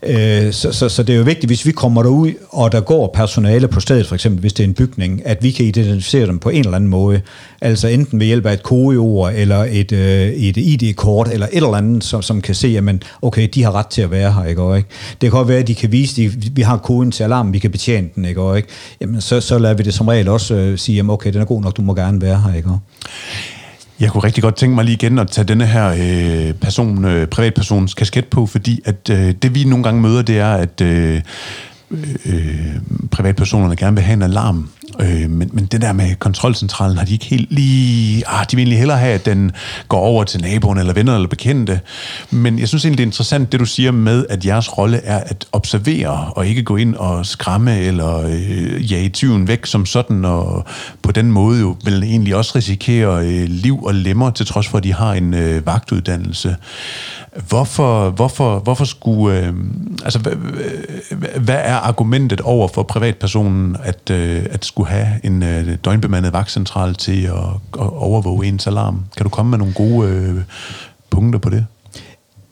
Øh, 0.03 0.53
så, 0.53 0.73
så, 0.73 0.89
så 0.89 1.03
det 1.03 1.13
er 1.13 1.17
jo 1.17 1.25
vigtigt, 1.25 1.47
hvis 1.47 1.67
vi 1.67 1.73
kommer 1.73 2.03
derud, 2.03 2.33
og 2.49 2.73
der 2.73 2.81
går 2.81 3.11
personale 3.15 3.69
på 3.69 3.81
stedet, 3.81 4.07
for 4.07 4.15
eksempel 4.15 4.41
hvis 4.41 4.53
det 4.53 4.65
er 4.65 4.69
en 4.69 4.75
bygning, 4.75 5.27
at 5.27 5.43
vi 5.43 5.51
kan 5.51 5.67
identificere 5.67 6.27
dem 6.27 6.39
på 6.39 6.49
en 6.49 6.61
eller 6.61 6.77
anden 6.77 6.91
måde. 6.91 7.21
Altså 7.61 7.89
enten 7.89 8.21
ved 8.21 8.27
hjælp 8.27 8.47
af 8.47 8.53
et 8.53 8.63
kodeord, 8.63 9.33
eller 9.35 9.67
et, 9.71 9.93
øh, 9.93 10.29
et 10.29 10.57
ID-kort, 10.57 11.29
eller 11.33 11.47
et 11.47 11.57
eller 11.57 11.75
andet, 11.75 12.05
som, 12.05 12.23
som 12.23 12.41
kan 12.41 12.55
se, 12.55 12.79
at 12.89 12.95
okay, 13.23 13.49
de 13.55 13.63
har 13.63 13.73
ret 13.73 13.87
til 13.87 14.03
at 14.03 14.11
være 14.11 14.33
her, 14.33 14.45
ikke? 14.45 14.77
ikke? 14.77 14.89
Det 15.11 15.21
kan 15.21 15.31
godt 15.31 15.49
være, 15.49 15.59
at 15.59 15.69
de 15.69 15.75
kan 15.75 15.93
vise, 15.93 16.25
at 16.25 16.57
vi 16.57 16.63
har 16.63 16.77
koden 16.77 17.11
til 17.11 17.25
alarmen, 17.25 17.53
vi 17.53 17.59
kan 17.59 17.71
betjene 17.71 18.09
den, 18.15 18.25
ikke? 18.25 18.57
ikke? 18.57 18.69
Jamen, 19.01 19.21
så, 19.21 19.41
så 19.41 19.59
lader 19.59 19.75
vi 19.75 19.83
det 19.83 19.95
som 19.95 20.09
regel 20.09 20.29
også 20.29 20.55
øh, 20.55 20.79
sige, 20.79 21.01
at 21.01 21.09
okay, 21.09 21.33
den 21.33 21.41
er 21.41 21.45
god 21.45 21.63
nok, 21.63 21.77
du 21.77 21.83
må 21.83 21.95
gerne 21.95 22.23
være 22.23 22.41
her, 22.41 22.55
ikke? 22.55 22.71
Jeg 24.05 24.13
kunne 24.13 24.25
rigtig 24.25 24.43
godt 24.43 24.57
tænke 24.57 24.75
mig 24.75 24.85
lige 24.85 24.95
igen 24.95 25.19
at 25.19 25.31
tage 25.31 25.45
denne 25.45 25.67
her 25.67 25.89
øh, 25.89 26.55
person, 26.55 27.05
øh, 27.05 27.27
privatpersons 27.27 27.95
kasket 27.95 28.27
på, 28.27 28.47
fordi 28.47 28.81
at 28.85 29.11
øh, 29.11 29.35
det 29.43 29.55
vi 29.55 29.65
nogle 29.65 29.85
gange 29.85 30.01
møder, 30.01 30.23
det 30.23 30.39
er, 30.39 30.53
at 30.53 30.81
øh, 30.81 31.21
øh, 32.27 32.75
privatpersonerne 33.11 33.77
gerne 33.77 33.97
vil 33.97 34.05
have 34.05 34.15
en 34.15 34.23
alarm, 34.23 34.69
øh, 35.01 35.31
men, 35.31 35.51
men 35.53 35.67
det 35.67 35.83
der 35.83 35.93
med 35.93 36.15
kontrolcentralen 36.15 36.99
har 36.99 37.05
de 37.05 37.13
ikke 37.13 37.25
helt 37.25 37.53
lige... 37.53 38.23
Ah, 38.27 38.47
de 38.51 38.57
vil 38.57 38.63
egentlig 38.63 38.79
hellere 38.79 38.99
have, 38.99 39.13
at 39.13 39.27
den 39.27 39.53
går 39.89 39.99
over 39.99 40.25
til 40.25 40.41
naboen 40.41 40.79
eller 40.79 40.93
venner 40.93 41.15
eller 41.15 41.29
bekendte. 41.29 41.81
Men 42.31 42.59
jeg 42.59 42.69
synes 42.69 42.85
egentlig, 42.85 42.99
det 42.99 43.05
er 43.05 43.09
interessant, 43.09 43.53
det 43.53 43.61
du 43.61 43.65
siger 43.65 43.91
med, 43.93 44.27
at 44.29 44.47
jeres 44.47 44.79
rolle 44.79 45.01
er 45.05 45.19
at 45.19 45.47
observere 45.53 46.33
og 46.37 46.47
ikke 46.47 46.63
gå 46.63 46.77
ind 46.77 46.95
og 46.95 47.27
skræmme 47.27 47.81
eller 47.81 48.27
øh, 48.27 48.93
jage 48.93 49.09
tyven 49.09 49.49
væk 49.49 49.67
som 49.67 49.87
sådan, 49.87 50.25
og 50.25 50.65
på 51.03 51.13
den 51.13 51.33
måde 51.33 51.61
jo 51.61 51.77
vil 51.85 52.03
egentlig 52.03 52.37
også 52.37 52.53
risikere 52.57 53.27
øh, 53.27 53.45
liv 53.49 53.85
og 53.85 53.95
lemmer, 53.95 54.31
til 54.31 54.47
trods 54.47 54.69
for, 54.69 54.79
at 54.79 54.85
de 54.85 54.93
har 54.93 55.13
en 55.13 55.35
øh, 55.35 55.67
vagtuddannelse. 55.67 56.57
Hvorfor, 57.49 58.11
hvorfor, 58.11 58.59
hvorfor 58.59 58.85
skulle... 58.85 59.39
Øh, 59.39 59.55
altså, 60.05 60.19
hvad, 60.19 60.33
hvad 61.41 61.59
er 61.63 61.75
argumentet 61.75 62.41
over 62.41 62.69
for 62.69 62.83
privatpersonen, 62.83 63.77
at, 63.83 64.11
øh, 64.11 64.47
at 64.51 64.65
skulle 64.65 64.89
have 64.89 65.09
en 65.23 65.43
øh, 65.43 65.77
døgnbemandet 65.85 66.33
vagtcentral 66.33 66.95
til 66.95 67.25
at, 67.25 67.33
at 67.81 67.93
overvåge 67.93 68.47
ens 68.47 68.67
alarm? 68.67 69.05
Kan 69.17 69.25
du 69.25 69.31
komme 69.31 69.51
med 69.51 69.59
nogle 69.59 69.75
gode 69.75 70.09
øh, 70.09 70.35
punkter 71.11 71.39
på 71.39 71.51
det? 71.51 71.67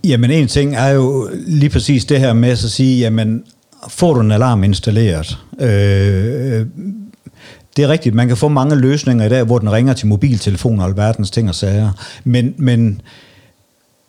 Jamen 0.05 0.31
en 0.31 0.49
ting 0.49 0.75
er 0.75 0.89
jo 0.89 1.31
lige 1.47 1.71
præcis 1.71 2.05
det 2.05 2.21
her 2.21 2.33
med 2.33 2.49
at 2.49 2.59
sige, 2.59 3.01
jamen 3.01 3.43
får 3.89 4.15
du 4.15 4.21
en 4.21 4.31
alarm 4.31 4.65
installeret? 4.65 5.39
Øh, 5.61 6.61
øh, 6.61 6.67
det 7.77 7.85
er 7.85 7.89
rigtigt, 7.89 8.15
man 8.15 8.29
kan 8.29 8.37
få 8.37 8.49
mange 8.49 8.77
løsninger 8.77 9.25
i 9.25 9.29
dag, 9.29 9.45
hvor 9.45 9.59
den 9.59 9.73
ringer 9.73 9.93
til 9.93 10.07
mobiltelefoner 10.07 10.83
og 10.83 10.89
alverdens 10.89 11.31
ting 11.31 11.49
og 11.49 11.55
sager. 11.55 11.91
Men, 12.25 12.55
men 12.57 13.01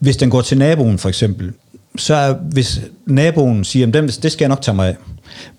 hvis 0.03 0.17
den 0.17 0.29
går 0.29 0.41
til 0.41 0.57
naboen 0.57 0.97
for 0.97 1.09
eksempel, 1.09 1.51
så 1.97 2.15
er, 2.15 2.33
hvis 2.51 2.81
naboen 3.05 3.63
siger, 3.63 3.87
at 3.87 4.19
det 4.23 4.31
skal 4.31 4.45
jeg 4.45 4.49
nok 4.49 4.61
tage 4.61 4.75
mig 4.75 4.87
af. 4.87 4.95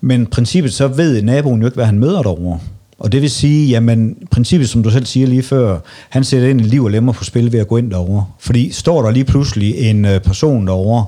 Men 0.01 0.25
princippet, 0.25 0.73
så 0.73 0.87
ved 0.87 1.21
naboen 1.21 1.61
jo 1.61 1.67
ikke, 1.67 1.75
hvad 1.75 1.85
han 1.85 1.99
møder 1.99 2.21
derovre. 2.21 2.59
Og 2.99 3.11
det 3.11 3.21
vil 3.21 3.29
sige, 3.29 3.67
jamen, 3.67 4.17
princippet, 4.31 4.69
som 4.69 4.83
du 4.83 4.89
selv 4.89 5.05
siger 5.05 5.27
lige 5.27 5.43
før, 5.43 5.79
han 6.09 6.23
sætter 6.23 6.47
ind 6.47 6.61
i 6.61 6.63
liv 6.63 6.83
og 6.83 6.91
lemmer 6.91 7.13
på 7.13 7.23
spil 7.23 7.51
ved 7.51 7.59
at 7.59 7.67
gå 7.67 7.77
ind 7.77 7.91
derovre. 7.91 8.25
Fordi 8.39 8.71
står 8.71 9.01
der 9.01 9.11
lige 9.11 9.25
pludselig 9.25 9.75
en 9.89 10.05
øh, 10.05 10.21
person 10.21 10.67
derovre, 10.67 11.05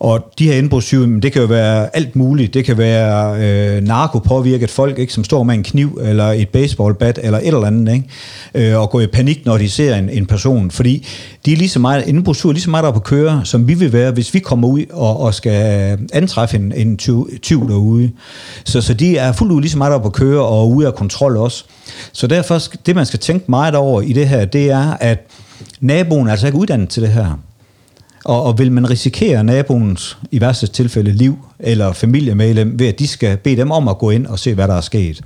og 0.00 0.32
de 0.38 0.44
her 0.44 0.58
indbrudstyve, 0.58 1.20
det 1.20 1.32
kan 1.32 1.42
jo 1.42 1.48
være 1.48 1.96
alt 1.96 2.16
muligt. 2.16 2.54
Det 2.54 2.64
kan 2.64 2.78
være 2.78 3.36
øh, 3.42 3.82
narkopåvirket 3.82 4.70
folk, 4.70 4.98
ikke, 4.98 5.12
som 5.12 5.24
står 5.24 5.42
med 5.42 5.54
en 5.54 5.62
kniv, 5.62 6.00
eller 6.02 6.24
et 6.24 6.48
baseballbat, 6.48 7.18
eller 7.22 7.38
et 7.38 7.46
eller 7.46 7.64
andet, 7.64 7.92
ikke? 7.92 8.70
Øh, 8.72 8.80
og 8.80 8.90
går 8.90 9.00
i 9.00 9.06
panik, 9.06 9.46
når 9.46 9.58
de 9.58 9.70
ser 9.70 9.96
en, 9.96 10.08
en 10.08 10.26
person. 10.26 10.70
Fordi 10.70 11.06
de 11.46 11.52
er 11.52 11.56
lige 11.56 11.68
så 11.68 11.78
meget, 11.78 12.06
indbrudstyve 12.06 12.52
lige 12.52 12.62
så 12.62 12.70
meget 12.70 12.84
der 12.84 12.90
på 12.90 13.00
køre, 13.00 13.40
som 13.44 13.68
vi 13.68 13.74
vil 13.74 13.92
være, 13.92 14.10
hvis 14.10 14.34
vi 14.34 14.38
kommer 14.38 14.68
ud 14.68 14.84
og, 14.92 15.20
og 15.20 15.34
skal 15.34 15.98
antræffe 16.12 16.56
en, 16.56 16.72
en 16.76 16.96
tyv, 16.96 17.40
tyv 17.42 17.68
derude. 17.68 18.10
Så, 18.64 18.80
så 18.80 18.94
de 18.94 19.16
er 19.16 19.32
fuldt 19.32 19.52
ud 19.52 19.60
lige 19.60 19.70
så 19.70 19.78
meget 19.78 19.92
der 19.92 19.98
på 19.98 20.10
køre, 20.10 20.42
og 20.42 20.70
ude 20.70 20.86
af 20.86 20.94
kontrol 20.94 21.36
også. 21.36 21.64
Så 22.12 22.26
derfor, 22.26 22.60
det 22.86 22.94
man 22.94 23.06
skal 23.06 23.18
tænke 23.18 23.44
meget 23.48 23.74
over 23.74 24.02
i 24.02 24.12
det 24.12 24.28
her, 24.28 24.44
det 24.44 24.70
er, 24.70 24.96
at 25.00 25.26
naboen 25.80 26.26
er 26.26 26.30
altså 26.30 26.46
ikke 26.46 26.58
uddannet 26.58 26.88
til 26.88 27.02
det 27.02 27.10
her. 27.10 27.38
Og, 28.24 28.42
og 28.42 28.58
vil 28.58 28.72
man 28.72 28.90
risikere 28.90 29.44
naboens, 29.44 30.18
i 30.30 30.40
værste 30.40 30.66
tilfælde, 30.66 31.12
liv 31.12 31.38
eller 31.58 31.92
familiemedlem, 31.92 32.78
ved 32.78 32.86
at 32.86 32.98
de 32.98 33.08
skal 33.08 33.36
bede 33.36 33.56
dem 33.56 33.70
om 33.70 33.88
at 33.88 33.98
gå 33.98 34.10
ind 34.10 34.26
og 34.26 34.38
se, 34.38 34.54
hvad 34.54 34.68
der 34.68 34.74
er 34.74 34.80
sket. 34.80 35.20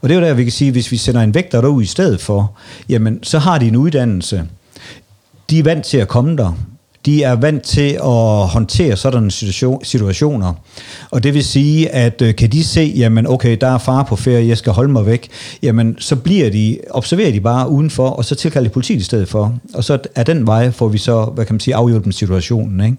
Og 0.00 0.08
det 0.08 0.16
er 0.16 0.20
jo 0.20 0.26
der, 0.26 0.34
vi 0.34 0.42
kan 0.42 0.52
sige, 0.52 0.72
hvis 0.72 0.92
vi 0.92 0.96
sender 0.96 1.20
en 1.20 1.34
vægter 1.34 1.60
derud 1.60 1.82
i 1.82 1.86
stedet 1.86 2.20
for, 2.20 2.52
jamen, 2.88 3.18
så 3.22 3.38
har 3.38 3.58
de 3.58 3.68
en 3.68 3.76
uddannelse. 3.76 4.44
De 5.50 5.58
er 5.58 5.62
vant 5.62 5.84
til 5.84 5.98
at 5.98 6.08
komme 6.08 6.36
der 6.36 6.52
de 7.06 7.22
er 7.22 7.34
vant 7.34 7.62
til 7.62 7.90
at 7.90 8.48
håndtere 8.48 8.96
sådanne 8.96 9.30
situationer. 9.82 10.52
Og 11.10 11.22
det 11.22 11.34
vil 11.34 11.44
sige, 11.44 11.88
at 11.88 12.22
øh, 12.22 12.34
kan 12.34 12.52
de 12.52 12.64
se, 12.64 12.92
jamen 12.96 13.26
okay, 13.26 13.56
der 13.60 13.66
er 13.66 13.78
far 13.78 14.02
på 14.02 14.16
ferie, 14.16 14.48
jeg 14.48 14.58
skal 14.58 14.72
holde 14.72 14.92
mig 14.92 15.06
væk, 15.06 15.28
jamen 15.62 15.96
så 15.98 16.16
bliver 16.16 16.50
de, 16.50 16.78
observerer 16.90 17.32
de 17.32 17.40
bare 17.40 17.68
udenfor, 17.68 18.08
og 18.08 18.24
så 18.24 18.34
tilkalder 18.34 18.68
de 18.68 18.72
politiet 18.72 19.00
i 19.00 19.04
stedet 19.04 19.28
for. 19.28 19.54
Og 19.74 19.84
så 19.84 19.98
er 20.14 20.22
den 20.22 20.46
vej 20.46 20.70
får 20.70 20.88
vi 20.88 20.98
så, 20.98 21.24
hvad 21.24 21.44
kan 21.44 21.54
man 21.54 21.60
sige, 21.60 21.74
afhjulpet 21.74 22.14
situationen. 22.14 22.80
Ikke? 22.86 22.96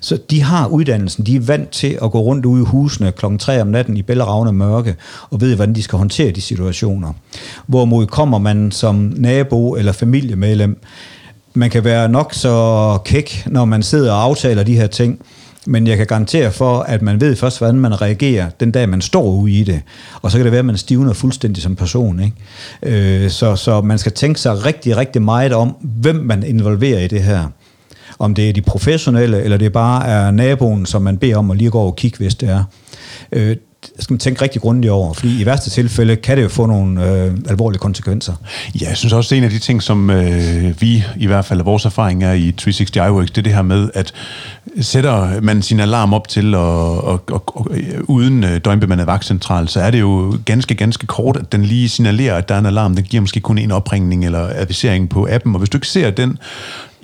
Så 0.00 0.18
de 0.30 0.42
har 0.42 0.66
uddannelsen, 0.66 1.26
de 1.26 1.36
er 1.36 1.40
vant 1.40 1.70
til 1.70 1.98
at 2.02 2.10
gå 2.10 2.20
rundt 2.20 2.46
ude 2.46 2.62
i 2.62 2.64
husene 2.64 3.12
klokken 3.12 3.38
3 3.38 3.60
om 3.60 3.66
natten 3.66 3.96
i 3.96 4.02
bælleravne 4.02 4.52
mørke, 4.52 4.96
og 5.30 5.40
ved, 5.40 5.56
hvordan 5.56 5.74
de 5.74 5.82
skal 5.82 5.98
håndtere 5.98 6.30
de 6.30 6.40
situationer. 6.40 7.12
Hvorimod 7.66 8.06
kommer 8.06 8.38
man 8.38 8.70
som 8.70 9.12
nabo 9.16 9.76
eller 9.76 9.92
familiemedlem, 9.92 10.80
man 11.58 11.70
kan 11.70 11.84
være 11.84 12.08
nok 12.08 12.34
så 12.34 12.98
kæk, 13.04 13.42
når 13.46 13.64
man 13.64 13.82
sidder 13.82 14.12
og 14.12 14.22
aftaler 14.22 14.62
de 14.62 14.76
her 14.76 14.86
ting, 14.86 15.20
men 15.66 15.86
jeg 15.86 15.96
kan 15.96 16.06
garantere 16.06 16.52
for, 16.52 16.80
at 16.80 17.02
man 17.02 17.20
ved 17.20 17.36
først, 17.36 17.58
hvordan 17.58 17.80
man 17.80 18.02
reagerer 18.02 18.50
den 18.60 18.70
dag, 18.70 18.88
man 18.88 19.00
står 19.00 19.24
ude 19.24 19.52
i 19.52 19.64
det. 19.64 19.80
Og 20.22 20.30
så 20.30 20.38
kan 20.38 20.44
det 20.44 20.52
være, 20.52 20.58
at 20.58 20.64
man 20.64 20.76
stivner 20.76 21.12
fuldstændig 21.12 21.62
som 21.62 21.76
person. 21.76 22.20
Ikke? 22.20 23.22
Øh, 23.22 23.30
så, 23.30 23.56
så 23.56 23.80
man 23.80 23.98
skal 23.98 24.12
tænke 24.12 24.40
sig 24.40 24.64
rigtig, 24.64 24.96
rigtig 24.96 25.22
meget 25.22 25.52
om, 25.52 25.76
hvem 25.80 26.16
man 26.16 26.42
involverer 26.42 27.00
i 27.00 27.06
det 27.06 27.22
her. 27.22 27.44
Om 28.18 28.34
det 28.34 28.48
er 28.48 28.52
de 28.52 28.62
professionelle, 28.62 29.42
eller 29.42 29.56
det 29.56 29.72
bare 29.72 30.06
er 30.06 30.30
naboen, 30.30 30.86
som 30.86 31.02
man 31.02 31.18
beder 31.18 31.36
om 31.36 31.50
at 31.50 31.56
lige 31.56 31.70
gå 31.70 31.80
og 31.80 31.96
kigge, 31.96 32.18
hvis 32.18 32.34
det 32.34 32.48
er. 32.48 32.64
Øh, 33.32 33.56
det 33.82 34.04
skal 34.04 34.14
man 34.14 34.18
tænke 34.18 34.42
rigtig 34.42 34.62
grundigt 34.62 34.90
over, 34.90 35.14
fordi 35.14 35.40
i 35.40 35.46
værste 35.46 35.70
tilfælde 35.70 36.16
kan 36.16 36.36
det 36.36 36.42
jo 36.42 36.48
få 36.48 36.66
nogle 36.66 37.10
øh, 37.10 37.36
alvorlige 37.48 37.78
konsekvenser. 37.78 38.32
Ja, 38.80 38.88
jeg 38.88 38.96
synes 38.96 39.12
også, 39.12 39.28
det 39.28 39.36
er 39.36 39.38
en 39.38 39.44
af 39.44 39.50
de 39.50 39.58
ting, 39.58 39.82
som 39.82 40.10
øh, 40.10 40.80
vi, 40.80 41.04
i 41.16 41.26
hvert 41.26 41.44
fald 41.44 41.62
vores 41.62 41.84
erfaring 41.84 42.24
er 42.24 42.32
i 42.32 42.52
360 42.52 42.96
iWorks, 42.96 43.30
det 43.30 43.38
er 43.38 43.42
det 43.42 43.54
her 43.54 43.62
med, 43.62 43.90
at 43.94 44.12
sætter 44.80 45.40
man 45.40 45.62
sin 45.62 45.80
alarm 45.80 46.14
op 46.14 46.28
til, 46.28 46.54
og, 46.54 47.04
og, 47.04 47.22
og, 47.30 47.42
og 47.56 47.70
uden 48.04 48.44
øh, 48.44 48.60
døgnbemandet 48.64 49.06
vagtcentral, 49.06 49.68
så 49.68 49.80
er 49.80 49.90
det 49.90 50.00
jo 50.00 50.38
ganske, 50.44 50.74
ganske 50.74 51.06
kort, 51.06 51.36
at 51.36 51.52
den 51.52 51.64
lige 51.64 51.88
signalerer, 51.88 52.34
at 52.34 52.48
der 52.48 52.54
er 52.54 52.58
en 52.58 52.66
alarm. 52.66 52.94
Den 52.94 53.04
giver 53.04 53.20
måske 53.20 53.40
kun 53.40 53.58
en 53.58 53.70
opringning 53.70 54.24
eller 54.24 54.50
advisering 54.54 55.08
på 55.08 55.28
appen, 55.30 55.54
og 55.54 55.58
hvis 55.58 55.68
du 55.68 55.76
ikke 55.76 55.86
ser 55.86 56.10
den, 56.10 56.38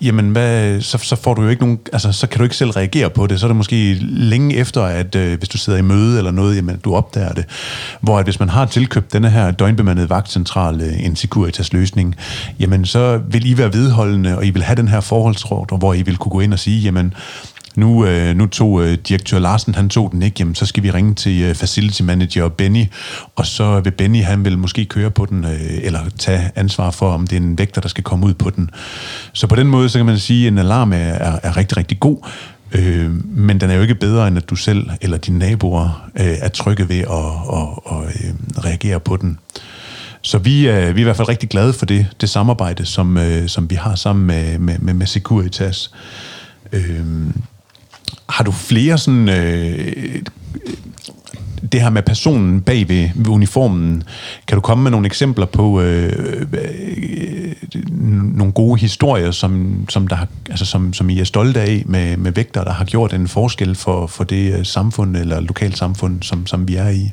jamen 0.03 0.31
hvad, 0.31 0.81
så, 0.81 0.99
så 0.99 1.17
får 1.17 1.35
du 1.35 1.43
jo 1.43 1.49
ikke 1.49 1.63
nogen, 1.63 1.79
altså 1.93 2.13
så 2.13 2.27
kan 2.27 2.39
du 2.39 2.45
ikke 2.45 2.57
selv 2.57 2.71
reagere 2.71 3.11
på 3.11 3.27
det, 3.27 3.41
så 3.41 3.47
er 3.47 3.49
det 3.49 3.57
måske 3.57 3.95
længe 4.01 4.57
efter, 4.57 4.83
at 4.83 5.15
øh, 5.15 5.39
hvis 5.39 5.49
du 5.49 5.59
sidder 5.59 5.79
i 5.79 5.83
møde 5.83 6.19
eller 6.19 6.31
noget, 6.31 6.57
jamen 6.57 6.77
du 6.77 6.95
opdager 6.95 7.33
det. 7.33 7.45
Hvor 8.01 8.19
at 8.19 8.25
hvis 8.25 8.41
man 8.41 8.49
har 8.49 8.67
tilkøbt 8.67 9.13
denne 9.13 9.31
her 9.31 9.51
døgnbemandede 9.51 10.11
vagtcentral, 10.11 10.81
øh, 10.81 11.05
en 11.07 11.17
Securitas 11.17 11.73
løsning, 11.73 12.17
jamen 12.61 12.85
så 12.85 13.21
vil 13.29 13.51
I 13.51 13.59
være 13.59 13.73
vedholdende, 13.73 14.37
og 14.37 14.47
I 14.47 14.51
vil 14.51 14.63
have 14.63 14.77
den 14.77 14.89
her 14.89 15.01
forholdsråd, 15.01 15.79
hvor 15.79 15.95
I 15.95 16.03
vil 16.03 16.17
kunne 16.17 16.33
gå 16.33 16.41
ind 16.41 16.53
og 16.53 16.59
sige, 16.59 16.81
jamen 16.81 17.15
nu, 17.77 18.07
øh, 18.07 18.37
nu 18.37 18.47
tog 18.47 18.85
øh, 18.85 18.99
direktør 19.09 19.39
Larsen, 19.39 19.75
han 19.75 19.89
tog 19.89 20.13
den 20.13 20.23
ikke, 20.23 20.37
jamen 20.39 20.55
så 20.55 20.67
skal 20.67 20.83
vi 20.83 20.91
ringe 20.91 21.15
til 21.15 21.43
øh, 21.43 21.55
facility 21.55 22.03
manager 22.03 22.49
Benny, 22.49 22.85
og 23.37 23.47
så 23.47 23.81
vil 23.81 23.91
Benny, 23.91 24.23
han 24.23 24.45
vil 24.45 24.59
måske 24.59 24.85
køre 24.85 25.11
på 25.11 25.27
den, 25.27 25.45
øh, 25.45 25.79
eller 25.83 26.01
tage 26.19 26.51
ansvar 26.55 26.91
for, 26.91 27.13
om 27.13 27.27
det 27.27 27.37
er 27.37 27.41
en 27.41 27.59
vægter, 27.59 27.81
der 27.81 27.89
skal 27.89 28.05
komme 28.05 28.27
ud 28.27 28.35
på 28.35 28.51
den. 28.51 28.71
Så 29.33 29.47
på 29.47 29.57
den 29.57 29.67
måde, 29.67 29.89
så 29.89 29.99
kan 29.99 30.07
man 30.07 30.19
sige, 30.19 30.47
at 30.47 30.53
en 30.53 30.59
alarm 30.59 30.93
er, 30.93 30.97
er, 30.97 31.39
er 31.43 31.57
rigtig, 31.57 31.77
rigtig 31.77 32.01
god, 32.01 32.19
øh, 32.73 33.11
men 33.37 33.61
den 33.61 33.71
er 33.71 33.75
jo 33.75 33.83
ikke 33.83 33.95
bedre, 33.95 34.29
end 34.29 34.37
at 34.37 34.51
du 34.51 34.57
selv 34.57 34.91
eller 35.01 35.17
dine 35.17 35.39
naboer 35.39 36.11
øh, 36.21 36.35
er 36.41 36.49
trygge 36.49 36.89
ved 36.89 36.99
at, 36.99 37.09
og, 37.09 37.87
og, 37.87 38.05
øh, 38.05 38.65
reagere 38.65 39.01
på 39.01 39.17
den. 39.17 39.39
Så 40.23 40.39
vi 40.39 40.67
er, 40.67 40.93
vi 40.93 41.01
er 41.01 41.03
i 41.03 41.03
hvert 41.03 41.17
fald 41.17 41.29
rigtig 41.29 41.49
glade 41.49 41.73
for 41.73 41.87
det, 41.87 42.07
det 42.21 42.29
samarbejde, 42.29 42.87
som, 42.87 43.19
øh, 43.19 43.49
som 43.49 43.71
vi 43.71 43.75
har 43.75 43.95
sammen 43.95 44.27
med, 44.27 44.59
med, 44.59 44.79
med, 44.79 44.95
med 44.95 45.07
Securitas. 45.07 45.91
Øh, 46.73 47.05
har 48.29 48.45
du 48.45 48.53
flere 48.53 48.99
sådan... 48.99 49.29
Øh, 49.29 50.23
det 51.73 51.83
her 51.83 51.90
med 51.90 52.03
personen 52.03 52.61
bag 52.61 52.88
ved, 52.88 53.09
ved 53.14 53.29
uniformen, 53.29 54.03
kan 54.47 54.57
du 54.57 54.61
komme 54.61 54.83
med 54.83 54.90
nogle 54.90 55.07
eksempler 55.07 55.47
på 55.47 55.81
øh, 55.81 56.47
øh, 56.53 57.53
nogle 58.37 58.53
gode 58.53 58.81
historier, 58.81 59.31
som, 59.31 59.85
som, 59.88 60.09
der, 60.09 60.17
altså 60.51 60.64
som, 60.64 60.93
som 60.93 61.11
I 61.11 61.21
er 61.21 61.25
stolte 61.25 61.61
af 61.61 61.83
med, 61.87 62.17
med 62.17 62.33
vægter, 62.33 62.64
der 62.64 62.73
har 62.73 62.85
gjort 62.85 63.12
en 63.12 63.29
forskel 63.29 63.75
for, 63.75 64.07
for 64.07 64.25
det 64.25 64.59
øh, 64.59 64.64
samfund 64.64 65.17
eller 65.17 65.40
lokalsamfund, 65.40 66.23
som, 66.23 66.47
som 66.47 66.69
vi 66.69 66.77
er 66.77 66.88
i? 66.88 67.11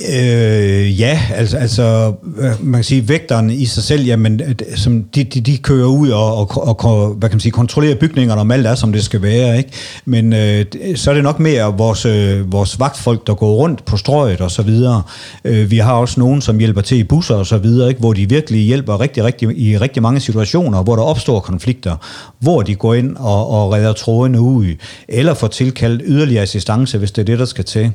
Øh, 0.00 1.00
ja, 1.00 1.20
altså, 1.34 1.56
altså 1.56 2.12
man 2.60 2.74
kan 2.74 2.84
sige, 2.84 3.08
vægteren 3.08 3.50
i 3.50 3.66
sig 3.66 3.82
selv, 3.82 4.04
jamen, 4.04 4.40
øh, 4.40 4.76
som 4.76 5.04
de, 5.04 5.24
de, 5.24 5.40
de 5.40 5.58
kører 5.58 5.86
ud 5.86 6.10
og, 6.10 6.36
og, 6.36 6.84
og 6.84 7.08
hvad 7.08 7.28
kan 7.28 7.36
man 7.36 7.40
sige, 7.40 7.52
kontrollerer 7.52 7.94
bygningerne, 7.94 8.40
om 8.40 8.50
alt 8.50 8.66
er, 8.66 8.74
som 8.74 8.92
det 8.92 9.04
skal 9.04 9.22
være. 9.22 9.58
Ikke? 9.58 9.70
Men 10.04 10.32
øh, 10.32 10.64
så 10.94 11.10
er 11.10 11.14
det 11.14 11.22
nok 11.22 11.40
mere 11.40 11.76
vores, 11.76 12.06
øh, 12.06 12.52
vores 12.52 12.80
vagtfolk, 12.80 13.26
der 13.26 13.34
går 13.34 13.54
rundt 13.54 13.84
på 13.84 13.96
strøget 13.96 14.40
og 14.40 14.50
så 14.50 14.62
videre. 14.62 15.02
Øh, 15.44 15.70
vi 15.70 15.78
har 15.78 15.92
også 15.92 16.20
nogen, 16.20 16.40
som 16.40 16.58
hjælper 16.58 16.80
til 16.80 16.98
i 16.98 17.04
busser 17.04 17.34
og 17.34 17.46
så 17.46 17.58
videre, 17.58 17.88
ikke? 17.88 18.00
hvor 18.00 18.12
de 18.12 18.28
virkelig 18.28 18.60
hjælper 18.60 19.00
rigtig, 19.00 19.24
rigtig, 19.24 19.58
i 19.58 19.78
rigtig 19.78 20.02
mange 20.02 20.20
situationer, 20.20 20.82
hvor 20.82 20.96
der 20.96 21.02
opstår 21.02 21.40
konflikter, 21.40 21.96
hvor 22.38 22.62
de 22.62 22.74
går 22.74 22.94
ind 22.94 23.16
og, 23.16 23.48
og 23.48 23.72
redder 23.72 23.92
trådene 23.92 24.40
ud, 24.40 24.66
eller 25.08 25.34
får 25.34 25.48
tilkaldt 25.48 26.02
yderligere 26.04 26.42
assistance, 26.42 26.98
hvis 26.98 27.10
det 27.10 27.22
er 27.22 27.26
det, 27.26 27.38
der 27.38 27.44
skal 27.44 27.64
til. 27.64 27.92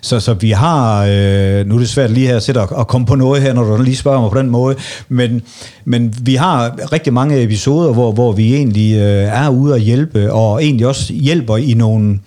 Så, 0.00 0.20
så 0.20 0.34
vi 0.34 0.50
har, 0.50 1.04
øh, 1.04 1.25
Øh, 1.26 1.66
nu 1.66 1.74
er 1.74 1.78
det 1.78 1.88
svært 1.88 2.10
lige 2.10 2.26
her 2.26 2.36
at 2.36 2.42
sætte 2.42 2.58
og, 2.60 2.68
og 2.72 2.88
komme 2.88 3.06
på 3.06 3.14
noget 3.14 3.42
her, 3.42 3.52
når 3.52 3.76
du 3.76 3.82
lige 3.82 3.96
spørger 3.96 4.20
mig 4.20 4.30
på 4.30 4.38
den 4.38 4.50
måde, 4.50 4.76
men, 5.08 5.42
men 5.84 6.14
vi 6.22 6.34
har 6.34 6.92
rigtig 6.92 7.12
mange 7.12 7.42
episoder, 7.42 7.92
hvor, 7.92 8.12
hvor 8.12 8.32
vi 8.32 8.54
egentlig 8.54 8.94
øh, 8.94 9.44
er 9.44 9.48
ude 9.48 9.74
at 9.74 9.80
hjælpe, 9.80 10.32
og 10.32 10.64
egentlig 10.64 10.86
også 10.86 11.12
hjælper 11.12 11.56
i 11.56 11.74
nogle 11.74 12.18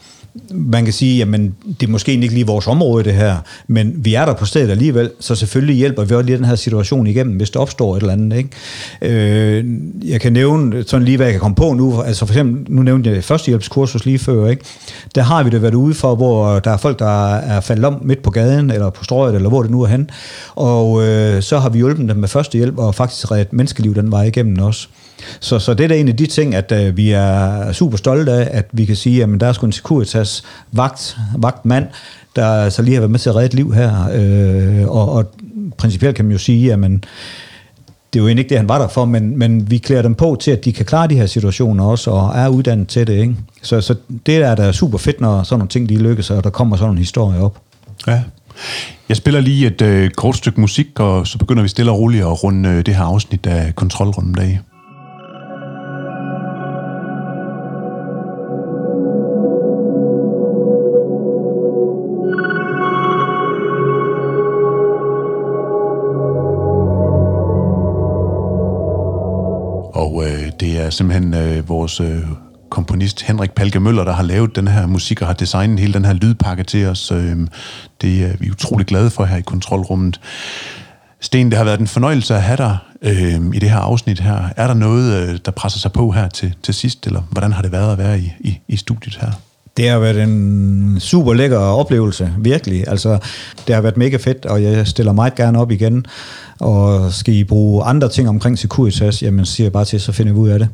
man 0.51 0.83
kan 0.83 0.93
sige, 0.93 1.17
jamen 1.17 1.55
det 1.79 1.88
er 1.88 1.91
måske 1.91 2.12
ikke 2.12 2.33
lige 2.33 2.45
vores 2.45 2.67
område 2.67 3.03
det 3.03 3.13
her, 3.13 3.38
men 3.67 3.93
vi 3.95 4.13
er 4.13 4.25
der 4.25 4.33
på 4.33 4.45
stedet 4.45 4.69
alligevel, 4.71 5.12
så 5.19 5.35
selvfølgelig 5.35 5.75
hjælper 5.75 6.03
vi 6.03 6.15
også 6.15 6.25
lige 6.25 6.38
den 6.38 6.45
her 6.45 6.55
situation 6.55 7.07
igennem, 7.07 7.38
hvis 7.38 7.49
der 7.49 7.59
opstår 7.59 7.95
et 7.95 8.01
eller 8.01 8.13
andet. 8.13 8.38
Ikke? 8.38 8.49
Øh, 9.01 9.65
jeg 10.03 10.21
kan 10.21 10.33
nævne 10.33 10.83
sådan 10.88 11.05
lige, 11.05 11.17
hvad 11.17 11.25
jeg 11.25 11.33
kan 11.33 11.39
komme 11.41 11.55
på 11.55 11.73
nu, 11.73 12.01
altså 12.01 12.25
for 12.25 12.33
eksempel, 12.33 12.73
nu 12.75 12.81
nævnte 12.81 13.09
jeg 13.09 13.23
førstehjælpskursus 13.23 14.05
lige 14.05 14.19
før, 14.19 14.47
ikke? 14.47 14.63
der 15.15 15.21
har 15.21 15.43
vi 15.43 15.49
det 15.49 15.62
været 15.62 15.75
ude 15.75 15.93
for, 15.93 16.15
hvor 16.15 16.59
der 16.59 16.71
er 16.71 16.77
folk, 16.77 16.99
der 16.99 17.35
er 17.35 17.62
faldet 17.62 17.85
om 17.85 18.01
midt 18.03 18.21
på 18.21 18.31
gaden, 18.31 18.71
eller 18.71 18.89
på 18.89 19.03
strøget, 19.03 19.35
eller 19.35 19.49
hvor 19.49 19.62
det 19.62 19.71
nu 19.71 19.81
er 19.81 19.88
hen, 19.88 20.09
og 20.55 21.07
øh, 21.07 21.41
så 21.41 21.59
har 21.59 21.69
vi 21.69 21.77
hjulpet 21.77 22.09
dem 22.09 22.17
med 22.17 22.27
førstehjælp, 22.27 22.77
og 22.77 22.95
faktisk 22.95 23.31
reddet 23.31 23.53
menneskeliv 23.53 23.95
den 23.95 24.12
vej 24.12 24.23
igennem 24.23 24.59
også. 24.59 24.88
Så, 25.39 25.60
så 25.60 25.73
det 25.73 25.84
er 25.84 25.88
da 25.88 25.97
en 25.97 26.08
af 26.08 26.17
de 26.17 26.25
ting, 26.25 26.55
at 26.55 26.71
øh, 26.71 26.97
vi 26.97 27.12
er 27.12 27.71
super 27.71 27.97
stolte 27.97 28.32
af, 28.32 28.49
at 28.51 28.65
vi 28.71 28.86
kan 28.86 28.95
sige, 28.95 29.23
at 29.23 29.29
der 29.39 29.47
er 29.47 29.53
sgu 29.53 29.65
en 29.65 29.71
Securitas 29.71 30.43
vagt, 30.71 31.17
vagtmand, 31.38 31.88
der 32.36 32.69
så 32.69 32.82
lige 32.82 32.93
har 32.93 33.01
været 33.01 33.12
med 33.12 33.19
til 33.19 33.29
at 33.29 33.36
redde 33.36 33.45
et 33.45 33.53
liv 33.53 33.73
her. 33.73 34.10
Øh, 34.13 34.88
og, 34.88 35.12
og 35.12 35.25
principielt 35.77 36.15
kan 36.15 36.25
man 36.25 36.32
jo 36.32 36.38
sige, 36.38 36.73
at 36.73 36.79
man, 36.79 37.03
det 38.13 38.19
er 38.19 38.23
jo 38.23 38.27
egentlig 38.27 38.43
ikke 38.43 38.49
det, 38.49 38.58
han 38.58 38.69
var 38.69 38.79
der 38.79 38.88
for, 38.88 39.05
men, 39.05 39.38
men 39.38 39.71
vi 39.71 39.77
klæder 39.77 40.01
dem 40.01 40.15
på 40.15 40.38
til, 40.39 40.51
at 40.51 40.65
de 40.65 40.73
kan 40.73 40.86
klare 40.86 41.08
de 41.08 41.15
her 41.15 41.25
situationer 41.25 41.86
også, 41.86 42.12
og 42.12 42.32
er 42.36 42.47
uddannet 42.47 42.88
til 42.88 43.08
det. 43.08 43.13
Ikke? 43.13 43.36
Så, 43.62 43.82
så 43.82 43.95
det 44.25 44.36
er 44.36 44.55
da 44.55 44.71
super 44.71 44.97
fedt, 44.97 45.21
når 45.21 45.43
sådan 45.43 45.60
nogle 45.60 45.69
ting 45.69 45.89
de 45.89 45.97
lykkes, 45.97 46.29
og 46.29 46.43
der 46.43 46.49
kommer 46.49 46.77
sådan 46.77 46.91
en 46.91 46.97
historie 46.97 47.39
op. 47.39 47.62
Ja. 48.08 48.21
Jeg 49.10 49.17
spiller 49.17 49.41
lige 49.41 49.67
et 49.67 49.82
øh, 49.82 50.10
kort 50.10 50.36
stykke 50.38 50.62
musik, 50.62 50.99
og 50.99 51.27
så 51.27 51.38
begynder 51.38 51.63
vi 51.63 51.69
stille 51.69 51.91
og 51.91 51.99
roligt 51.99 52.23
at 52.23 52.43
runde 52.43 52.69
øh, 52.69 52.86
det 52.86 52.95
her 52.95 53.03
afsnit 53.03 53.47
af 53.47 53.75
kontrolrunden 53.75 54.34
dag. 54.34 54.60
Er 70.89 70.93
simpelthen 70.93 71.34
øh, 71.34 71.69
vores 71.69 71.99
øh, 71.99 72.23
komponist 72.69 73.21
Henrik 73.21 73.52
Palke 73.52 73.80
Møller, 73.80 74.04
der 74.04 74.13
har 74.13 74.23
lavet 74.23 74.56
den 74.56 74.67
her 74.67 74.88
musik 74.88 75.21
og 75.21 75.28
har 75.28 75.34
designet 75.34 75.80
hele 75.80 75.93
den 75.93 76.06
her 76.06 76.13
lydpakke 76.13 76.63
til 76.63 76.86
os. 76.88 77.12
Øh, 77.12 77.38
det 78.02 78.25
er 78.25 78.38
vi 78.39 78.52
utrolig 78.52 78.86
glade 78.86 79.10
for 79.10 79.25
her 79.25 79.38
i 79.38 79.41
kontrolrummet. 79.41 80.19
Sten, 81.19 81.49
det 81.49 81.58
har 81.58 81.65
været 81.65 81.80
en 81.80 81.88
fornøjelse 81.88 82.36
at 82.36 82.41
have 82.41 82.58
dig 82.58 82.78
øh, 83.02 83.41
i 83.54 83.60
det 83.60 83.69
her 83.69 83.78
afsnit 83.78 84.19
her. 84.19 84.49
Er 84.58 84.67
der 84.67 84.73
noget, 84.73 85.30
øh, 85.30 85.39
der 85.45 85.52
presser 85.52 85.80
sig 85.80 85.91
på 85.91 86.12
her 86.12 86.30
til, 86.30 86.54
til 86.63 86.73
sidst, 86.73 87.08
eller 87.08 87.21
hvordan 87.32 87.54
har 87.54 87.62
det 87.62 87.71
været 87.71 87.91
at 87.91 87.97
være 87.97 88.19
i, 88.19 88.34
i, 88.39 88.60
i 88.67 88.78
studiet 88.78 89.17
her? 89.21 89.32
Det 89.78 89.89
har 89.89 89.99
været 89.99 90.23
en 90.23 90.97
super 90.99 91.34
lækker 91.34 91.58
oplevelse, 91.58 92.34
virkelig. 92.38 92.88
Altså, 92.88 93.19
det 93.67 93.75
har 93.75 93.82
været 93.82 93.97
mega 93.97 94.17
fedt, 94.17 94.45
og 94.45 94.63
jeg 94.63 94.88
stiller 94.88 95.12
meget 95.12 95.36
gerne 95.36 95.60
op 95.60 95.71
igen. 95.71 96.06
Og 96.60 97.13
skal 97.13 97.34
I 97.34 97.43
bruge 97.43 97.84
andre 97.84 98.10
ting 98.10 98.30
omkring 98.30 98.60
Securitas, 98.60 99.22
jamen 99.22 99.45
siger 99.45 99.65
jeg 99.65 99.72
bare 99.72 99.86
til, 99.86 100.02
så 100.02 100.12
finder 100.12 100.34
vi 100.34 100.39
ud 100.39 100.50
af 100.50 100.60
det. 100.60 100.67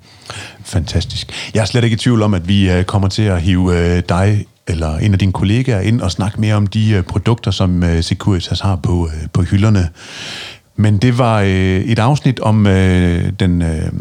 Fantastisk. 0.64 1.32
Jeg 1.54 1.62
er 1.62 1.66
slet 1.66 1.84
ikke 1.84 1.94
i 1.94 1.98
tvivl 1.98 2.22
om, 2.22 2.34
at 2.34 2.48
vi 2.48 2.72
øh, 2.72 2.84
kommer 2.84 3.08
til 3.08 3.22
at 3.22 3.42
hive 3.42 3.96
øh, 3.98 4.04
dig 4.10 4.46
eller 4.68 4.98
en 4.98 5.14
af 5.14 5.20
dine 5.20 5.32
kollegaer 5.32 5.80
ind 5.80 6.02
og 6.02 6.12
snakke 6.12 6.42
mere 6.42 6.56
om 6.56 6.68
de 6.68 6.92
øh, 6.92 7.04
produkter, 7.04 7.52
som 7.52 7.84
Securitas 8.02 8.60
har 8.60 8.76
på, 8.76 9.10
på 9.34 9.42
hylderne. 9.42 9.90
Men 10.78 10.98
det 10.98 11.18
var 11.18 11.42
øh, 11.42 11.82
et 11.82 12.00
afsnit 12.00 12.40
om 12.40 12.68
øh, 12.68 13.32
den 13.40 13.62
øh, 13.62 13.92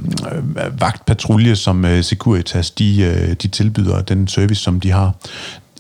vagtpatrulje, 0.81 1.57
som 1.57 1.85
øh, 1.85 2.05
Securitas 2.05 2.71
de, 2.71 3.03
øh, 3.03 3.37
de 3.43 3.49
tilbyder, 3.49 4.03
den 4.03 4.29
service, 4.29 4.63
som 4.63 4.81
de 4.81 4.91
har. 4.91 5.15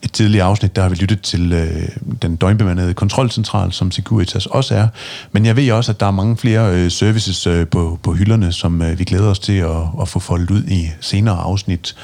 Et 0.05 0.13
tidligere 0.13 0.47
afsnit, 0.47 0.77
der 0.77 0.83
har 0.83 0.89
vi 0.89 0.95
lyttet 0.95 1.21
til 1.21 1.53
øh, 1.53 1.89
den 2.23 2.37
døgnbemandede 2.37 2.95
kontrolcentral, 2.95 3.73
som 3.73 3.91
Securitas 3.91 4.47
også 4.47 4.75
er. 4.75 4.89
Men 5.33 5.47
jeg 5.47 5.57
ved 5.57 5.73
også, 5.73 5.93
at 5.93 6.01
der 6.01 6.07
er 6.07 6.11
mange 6.11 6.37
flere 6.37 6.75
øh, 6.75 6.91
services 6.91 7.47
øh, 7.47 7.67
på, 7.67 7.99
på 8.03 8.13
hylderne, 8.13 8.53
som 8.53 8.83
øh, 8.83 8.99
vi 8.99 9.05
glæder 9.05 9.31
os 9.31 9.39
til 9.39 9.53
at, 9.53 9.83
at 10.01 10.09
få 10.09 10.19
foldet 10.19 10.51
ud 10.51 10.65
i 10.65 10.91
senere 11.01 11.37
afsnit 11.37 11.97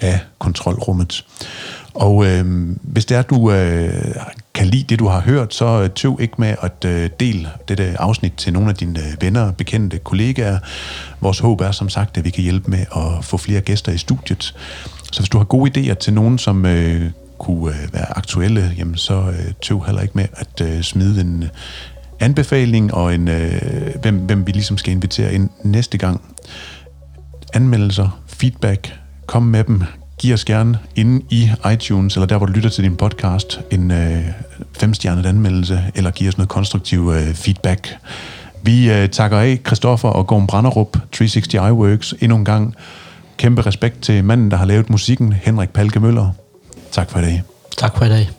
af 0.00 0.20
kontrolrummet. 0.38 1.24
Og 1.94 2.26
øh, 2.26 2.68
hvis 2.82 3.04
det 3.04 3.14
er, 3.14 3.18
at 3.18 3.30
du 3.30 3.52
øh, 3.52 4.14
kan 4.54 4.66
lide 4.66 4.84
det, 4.88 4.98
du 4.98 5.06
har 5.06 5.20
hørt, 5.20 5.54
så 5.54 5.82
øh, 5.82 5.90
tøv 5.90 6.18
ikke 6.20 6.34
med 6.38 6.54
at 6.62 6.84
øh, 6.84 7.10
dele 7.20 7.48
dette 7.68 8.00
afsnit 8.00 8.32
til 8.32 8.52
nogle 8.52 8.68
af 8.68 8.74
dine 8.74 9.00
øh, 9.00 9.16
venner, 9.20 9.52
bekendte, 9.52 9.98
kollegaer. 9.98 10.58
Vores 11.20 11.38
håb 11.38 11.60
er 11.60 11.70
som 11.70 11.88
sagt, 11.88 12.18
at 12.18 12.24
vi 12.24 12.30
kan 12.30 12.42
hjælpe 12.42 12.70
med 12.70 12.84
at 12.96 13.24
få 13.24 13.36
flere 13.36 13.60
gæster 13.60 13.92
i 13.92 13.98
studiet. 13.98 14.54
Så 15.12 15.20
hvis 15.20 15.28
du 15.28 15.38
har 15.38 15.44
gode 15.44 15.70
idéer 15.70 15.94
til 15.94 16.12
nogen, 16.12 16.38
som 16.38 16.66
øh, 16.66 17.10
kunne 17.38 17.74
øh, 17.74 17.92
være 17.92 18.18
aktuelle, 18.18 18.74
jamen 18.78 18.96
så 18.96 19.14
øh, 19.14 19.52
tøv 19.62 19.84
heller 19.84 20.02
ikke 20.02 20.14
med 20.14 20.26
at 20.32 20.60
øh, 20.62 20.82
smide 20.82 21.20
en 21.20 21.42
øh, 21.42 21.48
anbefaling 22.20 22.94
og 22.94 23.14
en, 23.14 23.28
øh, 23.28 23.62
hvem, 24.02 24.16
hvem 24.16 24.46
vi 24.46 24.52
ligesom 24.52 24.78
skal 24.78 24.92
invitere 24.92 25.34
ind 25.34 25.48
næste 25.64 25.98
gang. 25.98 26.20
Anmeldelser, 27.54 28.20
feedback, 28.26 28.94
kom 29.26 29.42
med 29.42 29.64
dem, 29.64 29.82
giv 30.18 30.34
os 30.34 30.44
gerne 30.44 30.78
inde 30.96 31.24
i 31.30 31.50
iTunes, 31.72 32.14
eller 32.14 32.26
der, 32.26 32.36
hvor 32.36 32.46
du 32.46 32.52
lytter 32.52 32.70
til 32.70 32.84
din 32.84 32.96
podcast, 32.96 33.60
en 33.70 33.90
øh, 33.90 34.24
femstjernet 34.72 35.26
anmeldelse, 35.26 35.84
eller 35.94 36.10
giv 36.10 36.28
os 36.28 36.38
noget 36.38 36.48
konstruktiv 36.48 37.12
øh, 37.14 37.34
feedback. 37.34 37.96
Vi 38.62 38.92
øh, 38.92 39.08
takker 39.08 39.38
af 39.38 39.60
Christoffer 39.66 40.08
og 40.08 40.26
Gorm 40.26 40.46
Branderup, 40.46 40.92
360 40.92 41.54
iWorks, 41.54 42.14
endnu 42.20 42.36
en 42.36 42.44
gang. 42.44 42.74
Kæmpe 43.36 43.62
respekt 43.62 44.00
til 44.02 44.24
manden, 44.24 44.50
der 44.50 44.56
har 44.56 44.64
lavet 44.64 44.90
musikken, 44.90 45.32
Henrik 45.32 45.70
Palke 45.70 46.00
Møller. 46.00 46.47
Tak 46.92 47.10
for 47.10 47.18
i 47.18 47.22
dag. 47.22 47.42
Tak 47.76 47.96
for 47.96 48.04
i 48.04 48.08
dag. 48.08 48.37